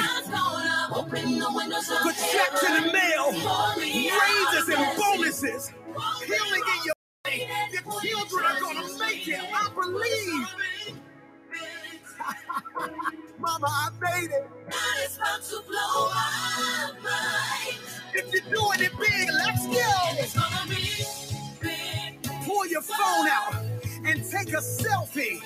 Checks 2.32 2.62
in 2.64 2.74
the 2.74 2.93
mail, 2.93 3.32
raises 3.78 4.68
and 4.68 4.99
bonuses, 4.99 5.72
healing 6.26 6.62
in 6.76 6.84
your. 6.84 6.99
Your 7.27 8.01
children 8.01 8.45
are 8.47 8.61
gonna 8.61 8.99
make 8.99 9.29
it. 9.29 9.41
I 9.53 9.68
believe. 9.75 10.47
Mama, 13.39 13.66
I 13.66 13.91
made 14.01 14.31
it. 14.31 14.49
It's 15.05 15.16
about 15.16 15.43
to 15.43 15.61
blow 15.68 16.09
my 16.09 16.93
mind. 17.03 17.79
If 18.14 18.33
you're 18.33 18.55
doing 18.55 18.81
it 18.81 18.99
big, 18.99 19.29
let's 19.35 19.66
go. 19.66 19.93
It's 20.18 20.35
gonna 20.35 20.66
be 20.68 21.05
big. 21.61 22.47
Pull 22.47 22.66
your 22.68 22.83
phone 22.83 23.29
out. 23.29 23.55
And 24.07 24.25
take 24.31 24.55
a 24.55 24.62
selfie. 24.62 25.41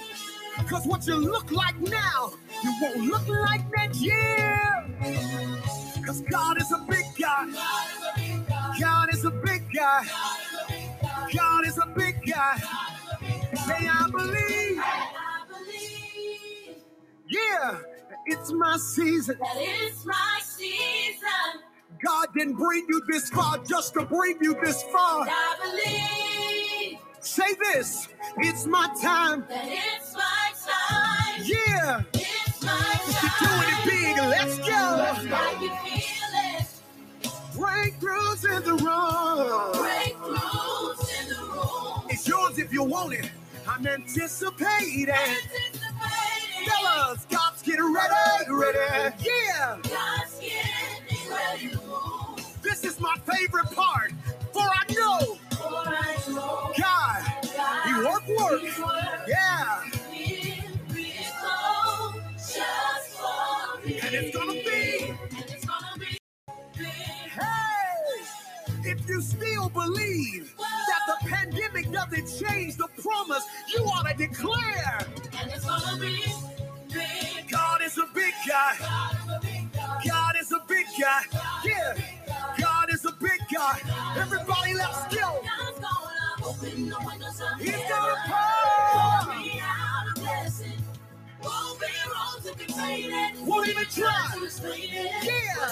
Cause 0.69 0.87
what 0.87 1.07
you 1.09 1.17
look 1.17 1.51
like 1.51 1.79
now, 1.81 2.33
you 2.63 2.73
won't 2.81 3.07
look 3.07 3.27
like 3.29 3.63
next 3.77 4.01
year. 4.01 4.87
Cause 6.07 6.21
God 6.31 6.61
is 6.61 6.71
a 6.71 6.79
big 6.89 7.05
guy. 7.21 7.51
God 8.81 9.13
is 9.13 9.25
a 9.25 9.31
big 9.31 9.65
guy. 9.75 10.05
God 11.35 11.67
is 11.67 11.79
a 11.79 11.87
big 11.97 12.17
guy. 12.27 12.61
May 13.69 13.89
I 13.89 14.09
believe. 14.11 14.83
Yeah, 17.29 17.79
it's 18.27 18.53
my 18.53 18.77
season. 18.77 19.39
That 19.41 19.57
is 19.61 20.05
my 20.07 20.41
season. 20.43 21.63
God 22.05 22.29
didn't 22.37 22.55
bring 22.57 22.87
you 22.89 23.03
this 23.11 23.31
far 23.31 23.59
just 23.69 23.95
to 23.95 24.05
bring 24.05 24.39
you 24.43 24.57
this 24.63 24.83
far. 24.85 25.27
I 25.29 25.57
believe 25.63 26.99
Say 27.21 27.55
this, 27.73 28.09
it's 28.39 28.67
my 28.67 28.87
time. 29.03 29.47
that 29.49 29.65
it's 29.67 30.15
my 30.15 30.53
time. 30.67 31.43
Yeah, 31.45 32.03
It's 32.13 32.63
my 32.63 33.01
you're 33.23 33.49
doing 33.49 33.69
it 33.71 33.85
big. 33.87 34.17
Let's 34.19 34.59
go. 34.59 35.15
Feel 35.85 36.35
it. 36.35 36.67
Breakthroughs 37.57 38.45
in 38.57 38.63
the 38.65 38.75
room. 38.85 39.73
Breakthroughs 39.75 40.54
room. 42.59 42.67
If 42.67 42.73
you 42.73 42.83
want 42.85 43.15
it. 43.15 43.31
I'm 43.69 43.87
anticipating. 43.87 45.11
Anticipating. 45.11 46.69
Fellas, 46.69 47.27
God's 47.31 47.63
getting 47.63 47.95
ready, 47.95 48.51
ready. 48.51 49.15
Yeah, 49.21 49.79
God's 49.83 50.41
getting 50.41 51.31
ready 51.33 51.71
this 52.63 52.85
is 52.85 53.01
my 53.01 53.17
favorite 53.27 53.71
part. 53.75 54.13
For 54.53 54.63
I 54.63 54.85
know 54.95 55.37
For 55.53 55.67
I 55.67 56.17
know 56.29 56.73
God, 56.79 57.25
God 57.57 57.87
He 57.87 57.95
work 58.05 58.41
work. 58.41 58.63
He 58.63 58.83
works 58.83 59.29
Yeah, 59.29 59.83
miracle 60.93 62.23
just 62.37 63.19
for 63.19 63.87
me. 63.87 64.01
and 64.03 64.15
it's 64.15 64.37
gonna 64.37 64.53
be. 64.55 65.11
And 65.11 65.51
it's 65.51 65.67
gonna 65.67 65.99
be. 65.99 66.19
Hey, 66.77 68.23
if 68.91 69.09
you 69.09 69.23
still 69.23 69.71
believe 69.71 70.55
that 70.59 70.84
the 71.07 71.29
pandemic 71.29 71.91
doesn't 71.91 72.47
change 72.47 72.77
the 72.77 72.89
promise, 73.03 73.45
you 73.73 73.85
ought 73.85 74.07
to 74.09 74.17
declare 74.17 75.07
And 75.41 75.51
it's 75.51 75.65
gonna 75.65 76.01
be 76.01 76.23
big. 76.93 77.51
God 77.51 77.83
is 77.83 77.99
a 77.99 78.07
big 78.15 78.35
guy. 78.49 78.77
God 78.81 79.17
is 79.21 79.31
a 79.31 79.41
big 79.43 79.73
God. 79.73 80.03
God 80.09 80.35
is 80.41 80.53
a 80.53 80.61
big 80.69 80.87
guy. 81.01 81.23
Yeah, 81.65 81.95
God 82.59 82.93
is 82.93 83.05
a 83.05 83.13
big 83.21 83.41
guy. 83.53 83.79
Everybody, 84.17 84.75
let's 84.75 85.15
go. 85.15 85.41
God's 85.43 85.81
gonna 85.81 86.49
open 86.49 86.89
the 86.89 86.99
windows 87.07 87.41
of 87.41 87.61
He's 87.61 87.73
gonna 87.89 88.17
pour. 88.27 89.25
Pour 89.25 89.37
me 89.37 89.61
out 89.63 90.17
a 90.17 90.21
blessing. 90.21 90.73
Won't 91.43 91.81
be 91.81 91.87
wrong 92.11 92.41
to 92.45 92.65
contain 92.65 93.13
it. 93.13 93.41
Won't 93.43 93.69
even 93.69 93.85
try. 93.87 94.31
To 94.35 94.45
explain 94.45 94.91
it. 94.91 95.13
Yeah. 95.25 95.69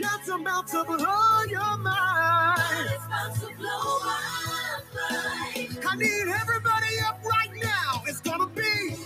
God's 0.00 0.28
about 0.28 0.68
to 0.68 0.84
blow 0.84 1.44
your 1.48 1.78
mind. 1.78 2.58
God 2.58 3.32
is 3.32 3.40
to 3.40 3.46
blow 3.56 3.98
my 4.04 4.80
mind. 4.94 5.78
I 5.88 5.96
need 5.96 6.34
everybody 6.42 6.96
up 7.06 7.20
right 7.24 7.50
now. 7.62 8.02
It's 8.06 8.20
gonna 8.20 8.48
be. 8.48 8.96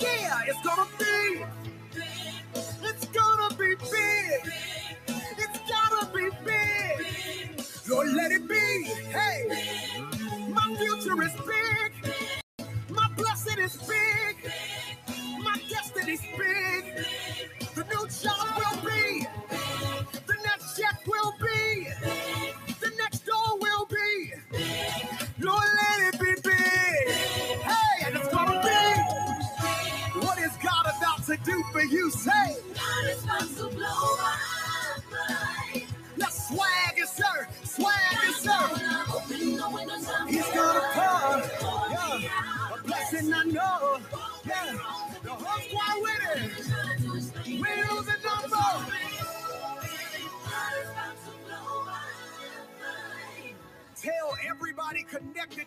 Yeah, 0.00 0.40
it's 0.46 0.62
gonna 0.64 0.86
be. 0.98 1.44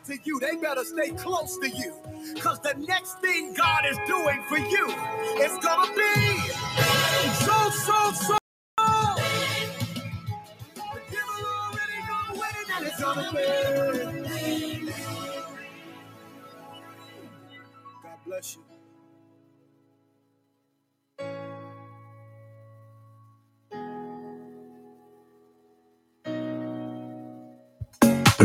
To 0.05 0.17
you, 0.23 0.39
they 0.39 0.55
better 0.55 0.83
stay 0.83 1.11
close 1.11 1.57
to 1.57 1.69
you. 1.69 1.93
Because 2.33 2.59
the 2.59 2.73
next 2.87 3.19
thing 3.19 3.53
God 3.53 3.85
is 3.89 3.97
doing 4.07 4.43
for 4.47 4.57
you 4.57 4.87
is 5.41 5.57
going 5.59 5.87
to 5.87 5.95
be 5.95 6.39
so, 7.45 7.69
so, 7.69 8.11
so. 8.13 8.42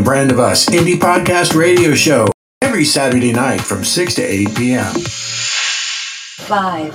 Brand 0.08 0.32
of 0.32 0.40
Us 0.40 0.64
Indie 0.70 0.98
Podcast 0.98 1.54
Radio 1.54 1.92
Show 1.92 2.28
every 2.62 2.86
Saturday 2.86 3.30
night 3.30 3.60
from 3.60 3.84
6 3.84 4.14
to 4.14 4.22
8 4.22 4.56
p.m. 4.56 4.94
Five, 6.46 6.94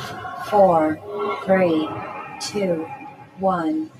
four, 0.50 1.00
three, 1.46 1.88
two, 2.42 2.90
one. 3.38 3.92